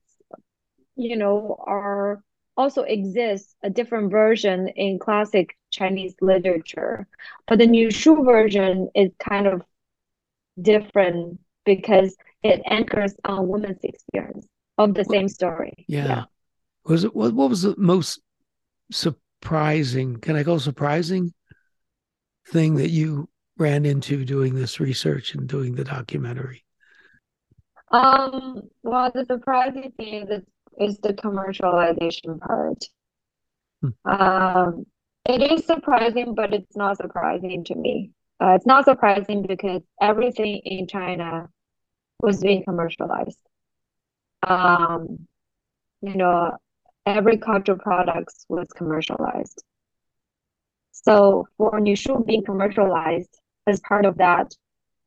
you 0.96 1.16
know, 1.18 1.56
are 1.66 2.22
also 2.58 2.84
exists 2.84 3.56
a 3.64 3.70
different 3.70 4.12
version 4.12 4.68
in 4.76 4.98
classic 5.00 5.56
Chinese 5.72 6.16
literature, 6.22 7.08
but 7.48 7.58
the 7.60 7.68
Nushu 7.68 8.24
version 8.26 8.90
is 8.96 9.12
kind 9.20 9.48
of 9.48 9.62
different 10.62 11.40
because 11.66 12.16
it 12.46 12.62
anchors 12.68 13.16
on 13.26 13.48
woman's 13.48 13.84
experience 13.84 14.48
of 14.78 14.94
the 14.94 15.04
same 15.04 15.28
story. 15.28 15.86
Yeah. 15.88 16.26
Was 16.86 17.04
it 17.04 17.16
what, 17.16 17.34
what 17.34 17.50
was 17.50 17.64
the 17.64 17.76
most 17.78 18.22
surprising? 18.92 20.18
Can 20.18 20.36
I 20.36 20.44
go 20.44 20.60
surprising 20.60 21.34
thing 22.50 22.76
that 22.76 22.92
you 22.92 23.28
ran 23.58 23.86
into 23.86 24.24
doing 24.26 24.54
this 24.54 24.80
research 24.80 25.34
and 25.34 25.48
doing 25.48 25.74
the 25.74 25.84
documentary? 25.84 26.64
Um, 27.92 28.62
well, 28.84 29.12
the 29.14 29.26
surprising 29.26 29.92
thing 29.98 30.28
is, 30.30 30.44
is 30.78 31.00
the 31.00 31.14
commercialization 31.14 32.40
part. 32.40 32.84
Hmm. 33.82 34.12
Um, 34.12 34.86
it 35.28 35.52
is 35.52 35.66
surprising, 35.66 36.36
but 36.36 36.54
it's 36.54 36.78
not 36.78 36.98
surprising 36.98 37.64
to 37.64 37.76
me. 37.76 38.12
Uh, 38.40 38.54
it's 38.56 38.68
not 38.68 38.86
surprising 38.86 39.48
because 39.48 39.82
everything 40.00 40.62
in 40.64 40.88
China 40.88 41.48
was 42.22 42.42
being 42.42 42.64
commercialized. 42.64 43.40
Um, 44.48 45.28
you 46.02 46.16
know, 46.16 46.58
every 47.06 47.38
cultural 47.38 47.78
products 47.78 48.46
was 48.50 48.68
commercialized. 48.76 49.64
So 50.92 51.48
for 51.58 51.80
Nushu 51.80 52.26
being 52.26 52.44
commercialized 52.44 53.40
as 53.68 53.80
part 53.82 54.06
of 54.06 54.18
that, 54.18 54.54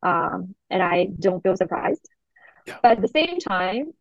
um, 0.02 0.54
and 0.70 0.82
I 0.82 1.08
don't 1.18 1.42
feel 1.42 1.56
surprised. 1.56 2.06
Yeah. 2.66 2.78
But 2.82 2.92
at 2.92 3.02
the 3.02 3.08
same 3.08 3.38
time, 3.38 3.92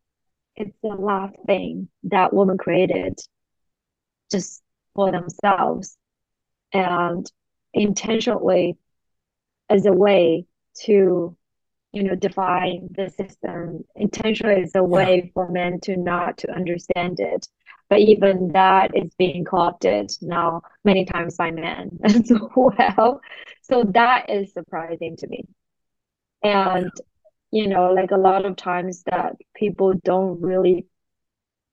it's 0.54 0.76
the 0.82 0.88
last 0.88 1.36
thing 1.46 1.88
that 2.04 2.34
women 2.34 2.58
created 2.58 3.18
just 4.30 4.62
for 4.94 5.10
themselves 5.10 5.96
and 6.72 7.30
intentionally 7.72 8.76
as 9.70 9.86
a 9.86 9.92
way 9.92 10.46
to 10.84 11.36
you 11.92 12.02
know 12.02 12.14
defy 12.14 12.78
the 12.90 13.08
system 13.10 13.84
intentionally 13.96 14.62
as 14.62 14.74
a 14.74 14.82
way 14.82 15.30
for 15.34 15.48
men 15.48 15.80
to 15.80 15.96
not 15.96 16.38
to 16.38 16.50
understand 16.50 17.20
it. 17.20 17.46
But 17.88 18.00
even 18.00 18.52
that 18.52 18.90
is 18.94 19.14
being 19.18 19.44
co-opted 19.46 20.12
now 20.20 20.62
many 20.84 21.06
times 21.06 21.36
by 21.36 21.50
men 21.50 21.98
as 22.04 22.30
well. 22.54 23.20
So 23.62 23.84
that 23.94 24.28
is 24.28 24.52
surprising 24.52 25.16
to 25.16 25.26
me. 25.26 25.46
And 26.42 26.90
you 27.50 27.66
know 27.66 27.92
like 27.92 28.10
a 28.10 28.16
lot 28.16 28.44
of 28.44 28.56
times 28.56 29.02
that 29.10 29.36
people 29.54 29.94
don't 30.04 30.40
really 30.40 30.86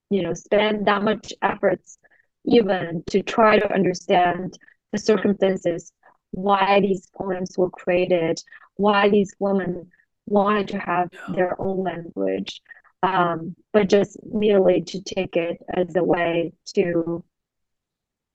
you 0.10 0.22
know 0.22 0.34
spend 0.34 0.88
that 0.88 1.04
much 1.04 1.34
efforts 1.42 1.98
even 2.46 3.04
to 3.08 3.22
try 3.22 3.58
to 3.60 3.74
understand 3.74 4.58
the 4.92 4.98
circumstances 4.98 5.92
why 6.32 6.80
these 6.82 7.08
poems 7.16 7.58
were 7.58 7.70
created 7.70 8.40
why 8.76 9.10
these 9.10 9.34
women 9.40 9.90
wanted 10.28 10.68
to 10.70 10.78
have 10.80 11.10
their 11.30 11.60
own 11.62 11.84
language 11.84 12.62
um, 13.04 13.56
but 13.74 13.88
just 13.88 14.18
merely 14.26 14.82
to 14.82 15.02
take 15.02 15.36
it 15.36 15.58
as 15.74 15.96
a 15.96 16.04
way 16.04 16.52
to 16.74 17.24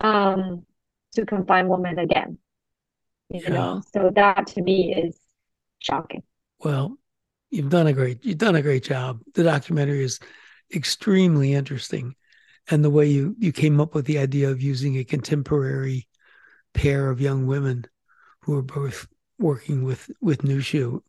um, 0.00 0.64
to 1.14 1.26
confine 1.26 1.68
women 1.68 1.98
again 1.98 2.38
you 3.30 3.40
Yeah. 3.42 3.50
know 3.50 3.82
so 3.94 4.10
that 4.14 4.46
to 4.48 4.62
me 4.62 4.94
is 4.94 5.18
shocking 5.78 6.22
Well, 6.62 6.98
you've 7.50 7.70
done 7.70 7.86
a 7.86 7.92
great 7.92 8.24
you've 8.24 8.38
done 8.38 8.54
a 8.56 8.62
great 8.62 8.84
job. 8.84 9.20
The 9.34 9.44
documentary 9.44 10.04
is 10.04 10.20
extremely 10.74 11.54
interesting, 11.54 12.14
and 12.70 12.84
the 12.84 12.90
way 12.90 13.06
you 13.06 13.34
you 13.38 13.52
came 13.52 13.80
up 13.80 13.94
with 13.94 14.04
the 14.06 14.18
idea 14.18 14.50
of 14.50 14.60
using 14.62 14.96
a 14.96 15.04
contemporary 15.04 16.06
pair 16.74 17.10
of 17.10 17.20
young 17.20 17.46
women 17.46 17.84
who 18.42 18.56
are 18.56 18.62
both 18.62 19.08
working 19.38 19.84
with 19.84 20.10
with 20.20 20.42
Nushu 20.42 21.00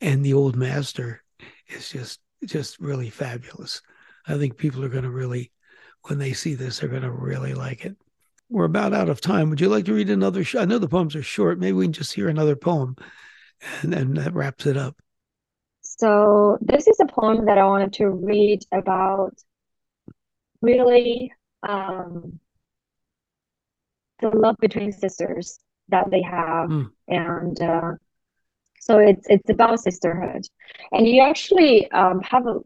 and 0.00 0.24
the 0.24 0.34
old 0.34 0.56
master 0.56 1.22
is 1.68 1.90
just 1.90 2.20
just 2.44 2.78
really 2.80 3.10
fabulous. 3.10 3.82
I 4.26 4.38
think 4.38 4.56
people 4.56 4.84
are 4.84 4.88
going 4.88 5.04
to 5.04 5.10
really, 5.10 5.52
when 6.08 6.18
they 6.18 6.32
see 6.32 6.54
this, 6.54 6.78
they're 6.78 6.88
going 6.88 7.02
to 7.02 7.10
really 7.10 7.54
like 7.54 7.84
it. 7.84 7.96
We're 8.48 8.64
about 8.64 8.94
out 8.94 9.08
of 9.08 9.20
time. 9.20 9.50
Would 9.50 9.60
you 9.60 9.68
like 9.68 9.84
to 9.84 9.94
read 9.94 10.10
another? 10.10 10.42
Sh- 10.42 10.56
I 10.56 10.64
know 10.64 10.78
the 10.78 10.88
poems 10.88 11.14
are 11.14 11.22
short. 11.22 11.58
Maybe 11.60 11.72
we 11.72 11.84
can 11.84 11.92
just 11.92 12.12
hear 12.14 12.28
another 12.28 12.56
poem, 12.56 12.96
and 13.82 13.94
and 13.94 14.16
that 14.16 14.34
wraps 14.34 14.66
it 14.66 14.76
up. 14.76 14.96
So 15.82 16.58
this 16.60 16.86
is 16.86 16.98
a 17.00 17.06
poem 17.06 17.46
that 17.46 17.58
I 17.58 17.64
wanted 17.64 17.92
to 17.94 18.08
read 18.08 18.60
about 18.72 19.34
really 20.62 21.32
um, 21.66 22.40
the 24.20 24.30
love 24.30 24.56
between 24.60 24.92
sisters 24.92 25.58
that 25.88 26.10
they 26.10 26.22
have, 26.22 26.68
Mm. 26.70 26.90
and 27.08 27.60
uh, 27.62 27.92
so 28.80 28.98
it's 28.98 29.26
it's 29.28 29.50
about 29.50 29.80
sisterhood, 29.80 30.46
and 30.92 31.06
you 31.06 31.22
actually 31.22 31.90
um, 31.92 32.20
have 32.22 32.46
a 32.46 32.60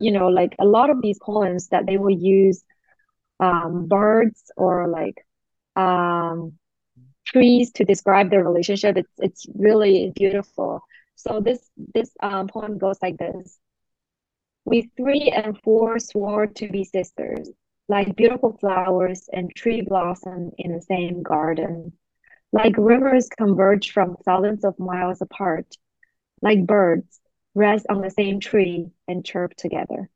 you 0.00 0.12
know 0.12 0.28
like 0.28 0.54
a 0.60 0.64
lot 0.64 0.90
of 0.90 1.02
these 1.02 1.18
poems 1.20 1.68
that 1.68 1.86
they 1.86 1.98
will 1.98 2.10
use 2.18 2.64
um, 3.40 3.86
birds 3.88 4.50
or 4.56 4.88
like 4.88 5.26
um, 5.76 6.54
trees 7.26 7.72
to 7.72 7.84
describe 7.84 8.30
their 8.30 8.44
relationship. 8.44 8.96
It's 8.96 9.12
it's 9.18 9.46
really 9.54 10.12
beautiful. 10.14 10.82
So 11.16 11.40
this 11.40 11.60
this 11.94 12.10
um, 12.22 12.48
poem 12.48 12.78
goes 12.78 12.98
like 13.02 13.18
this. 13.18 13.58
We 14.64 14.90
three 14.96 15.30
and 15.30 15.58
four 15.62 15.98
swore 15.98 16.46
to 16.46 16.68
be 16.68 16.84
sisters, 16.84 17.50
like 17.88 18.16
beautiful 18.16 18.56
flowers 18.60 19.28
and 19.32 19.54
tree 19.54 19.82
blossom 19.82 20.52
in 20.58 20.72
the 20.72 20.82
same 20.82 21.22
garden. 21.24 21.97
Like 22.52 22.74
rivers 22.78 23.28
converge 23.28 23.92
from 23.92 24.16
thousands 24.24 24.64
of 24.64 24.78
miles 24.78 25.20
apart, 25.20 25.76
like 26.42 26.66
birds 26.66 27.20
rest 27.54 27.86
on 27.90 28.00
the 28.00 28.10
same 28.10 28.40
tree 28.40 28.90
and 29.08 29.24
chirp 29.24 29.54
together. 29.56 30.08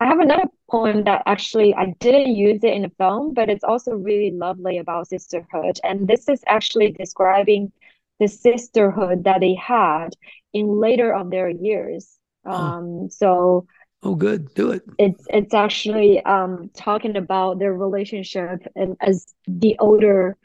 I 0.00 0.06
have 0.06 0.18
another 0.18 0.44
poem 0.70 1.04
that 1.04 1.22
actually 1.26 1.74
I 1.74 1.94
didn't 2.00 2.34
use 2.34 2.64
it 2.64 2.72
in 2.72 2.82
the 2.82 2.90
film, 2.98 3.34
but 3.34 3.50
it's 3.50 3.64
also 3.64 3.92
really 3.92 4.30
lovely 4.30 4.78
about 4.78 5.08
sisterhood. 5.08 5.78
And 5.84 6.08
this 6.08 6.28
is 6.28 6.42
actually 6.46 6.92
describing 6.92 7.72
the 8.18 8.26
sisterhood 8.28 9.24
that 9.24 9.40
they 9.40 9.54
had 9.54 10.10
in 10.52 10.80
later 10.80 11.14
of 11.14 11.30
their 11.30 11.50
years. 11.50 12.18
Oh. 12.46 12.52
Um, 12.52 13.10
so 13.10 13.66
Oh, 14.02 14.14
good. 14.14 14.54
Do 14.54 14.70
it. 14.70 14.82
it's 14.98 15.26
it's 15.30 15.54
actually 15.54 16.22
um 16.24 16.70
talking 16.74 17.16
about 17.16 17.58
their 17.58 17.74
relationship 17.74 18.66
and 18.74 18.96
as 19.00 19.34
the 19.46 19.76
older, 19.78 20.36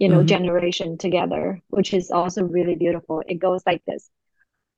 you 0.00 0.08
know, 0.08 0.22
Mhm. 0.22 0.26
generation 0.26 0.98
together, 0.98 1.62
which 1.68 1.94
is 1.94 2.10
also 2.10 2.44
really 2.44 2.74
beautiful. 2.74 3.22
It 3.28 3.36
goes 3.36 3.62
like 3.66 3.84
this. 3.86 4.10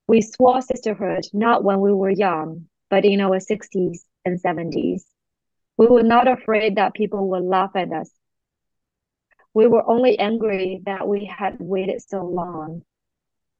We 0.09 0.21
swore 0.21 0.61
sisterhood 0.63 1.27
not 1.33 1.65
when 1.65 1.81
we 1.81 1.93
were 1.95 2.11
young, 2.11 2.69
but 2.91 3.07
in 3.07 3.21
our 3.23 3.41
60s 3.41 4.07
and 4.27 4.41
70s. 4.41 5.07
We 5.79 5.87
were 5.87 6.03
not 6.03 6.29
afraid 6.29 6.77
that 6.77 6.95
people 6.95 7.29
would 7.31 7.45
laugh 7.45 7.75
at 7.77 7.93
us. 7.93 8.11
We 9.55 9.67
were 9.67 9.89
only 9.89 10.19
angry 10.19 10.83
that 10.87 11.07
we 11.09 11.25
had 11.27 11.59
waited 11.61 12.03
so 12.03 12.25
long. 12.25 12.83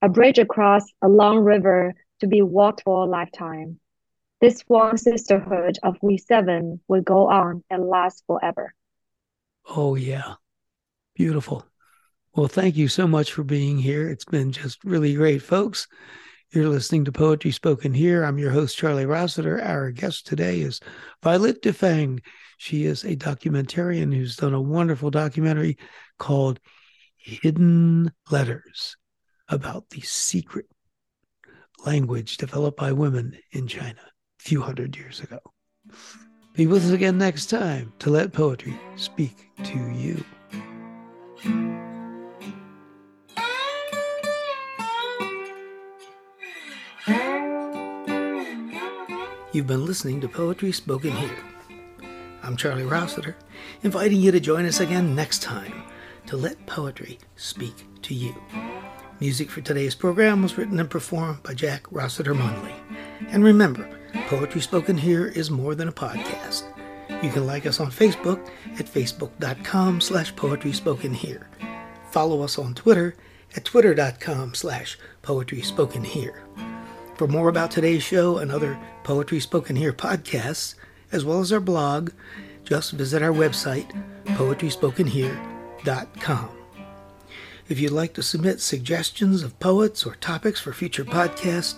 A 0.03 0.09
bridge 0.09 0.39
across 0.39 0.85
a 1.03 1.09
long 1.09 1.39
river 1.39 1.95
to 2.21 2.27
be 2.27 2.43
walked 2.43 2.83
for 2.83 3.05
a 3.05 3.07
lifetime. 3.07 3.81
This 4.41 4.63
one 4.63 4.99
sisterhood 4.99 5.79
of 5.83 5.97
we 6.03 6.19
seven 6.19 6.81
will 6.89 7.03
go 7.03 7.29
on 7.29 7.65
and 7.71 7.89
last 7.89 8.25
forever. 8.27 8.75
Oh, 9.67 9.95
yeah. 9.95 10.37
Beautiful. 11.15 11.67
Well, 12.35 12.49
thank 12.49 12.77
you 12.77 12.89
so 12.89 13.07
much 13.07 13.33
for 13.33 13.45
being 13.45 13.79
here. 13.79 14.09
It's 14.09 14.25
been 14.25 14.53
just 14.53 14.83
really 14.85 15.15
great, 15.15 15.43
folks. 15.43 15.87
You're 16.51 16.69
listening 16.69 17.05
to 17.05 17.13
Poetry 17.13 17.51
Spoken 17.51 17.93
Here. 17.93 18.25
I'm 18.25 18.39
your 18.39 18.51
host, 18.51 18.77
Charlie 18.77 19.07
Rossiter. 19.07 19.63
Our 19.63 19.91
guest 19.91 20.27
today 20.27 20.61
is 20.61 20.81
Violet 21.23 21.61
Du 21.61 21.73
Feng. 21.73 22.21
She 22.57 22.85
is 22.87 23.05
a 23.05 23.17
documentarian 23.17 24.15
who's 24.15 24.37
done 24.37 24.55
a 24.55 24.61
wonderful 24.61 25.11
documentary 25.11 25.77
called 26.19 26.61
Hidden 27.17 28.13
Letters 28.31 28.97
about 29.49 29.91
the 29.91 30.01
secret 30.01 30.67
language 31.85 32.37
developed 32.37 32.79
by 32.79 32.93
women 32.93 33.39
in 33.51 33.67
China 33.67 34.01
a 34.01 34.43
few 34.43 34.63
hundred 34.63 34.97
years 34.97 35.21
ago. 35.21 35.39
Be 36.55 36.67
with 36.67 36.85
us 36.85 36.93
again 36.93 37.19
next 37.19 37.47
time 37.47 37.93
to 37.99 38.11
let 38.11 38.33
poetry 38.33 38.79
speak 38.97 39.51
to 39.65 39.79
you. 39.91 40.25
You've 41.45 41.55
been 49.67 49.85
listening 49.85 50.21
to 50.21 50.29
Poetry 50.29 50.73
Spoken 50.73 51.13
Here. 51.13 51.39
I'm 52.43 52.57
Charlie 52.57 52.85
Rossiter, 52.85 53.37
inviting 53.83 54.21
you 54.21 54.33
to 54.33 54.41
join 54.41 54.67
us 54.67 54.81
again 54.81 55.15
next 55.15 55.43
time 55.43 55.85
to 56.27 56.37
let 56.37 56.67
poetry 56.67 57.19
speak 57.37 57.87
to 58.03 58.15
you. 58.15 58.35
Music 59.21 59.51
for 59.51 59.61
today's 59.61 59.95
program 59.95 60.43
was 60.43 60.57
written 60.57 60.81
and 60.81 60.91
performed 60.91 61.43
by 61.43 61.55
Jack 61.55 61.87
Rossiter 61.91 62.35
Munley. 62.35 62.75
And 63.29 63.45
remember, 63.45 63.89
Poetry 64.27 64.61
Spoken 64.61 64.97
Here 64.97 65.27
is 65.27 65.51
more 65.51 65.75
than 65.75 65.89
a 65.89 65.93
podcast. 65.93 66.65
You 67.23 67.31
can 67.31 67.47
like 67.47 67.67
us 67.67 67.81
on 67.81 67.91
Facebook 67.91 68.49
at 68.79 68.87
facebook.com 68.87 70.01
slash 70.01 70.35
poetry 70.37 70.73
spoken 70.73 71.15
here. 71.15 71.49
Follow 72.11 72.43
us 72.43 72.59
on 72.59 72.75
Twitter 72.75 73.15
at 73.57 73.65
twitter.com 73.65 74.55
slash 74.55 74.99
poetry 75.23 75.63
spoken 75.63 76.05
here. 76.05 76.43
For 77.17 77.27
more 77.29 77.49
about 77.49 77.71
today's 77.71 78.03
show 78.03 78.39
and 78.39 78.51
other 78.51 78.77
Poetry 79.05 79.39
Spoken 79.39 79.77
Here 79.77 79.93
podcasts, 79.93 80.75
as 81.13 81.25
well 81.25 81.39
as 81.41 81.53
our 81.53 81.61
blog, 81.61 82.11
just 82.65 82.91
visit 82.93 83.23
our 83.23 83.33
website, 83.33 83.91
poetryspokenhere.com. 84.25 86.49
If 87.69 87.79
you'd 87.79 87.93
like 87.93 88.15
to 88.15 88.23
submit 88.23 88.61
suggestions 88.61 89.43
of 89.43 89.61
poets 89.61 90.07
or 90.07 90.15
topics 90.17 90.61
for 90.61 90.73
future 90.73 91.05
podcasts, 91.05 91.75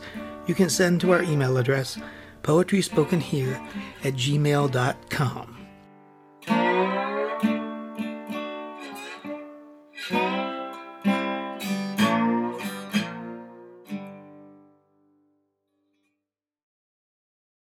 you 0.46 0.54
can 0.54 0.70
send 0.70 1.00
to 1.00 1.10
our 1.12 1.22
email 1.22 1.56
address, 1.56 1.98
poetryspokenhere 2.44 3.60
at 4.04 4.14
gmail.com. 4.14 5.53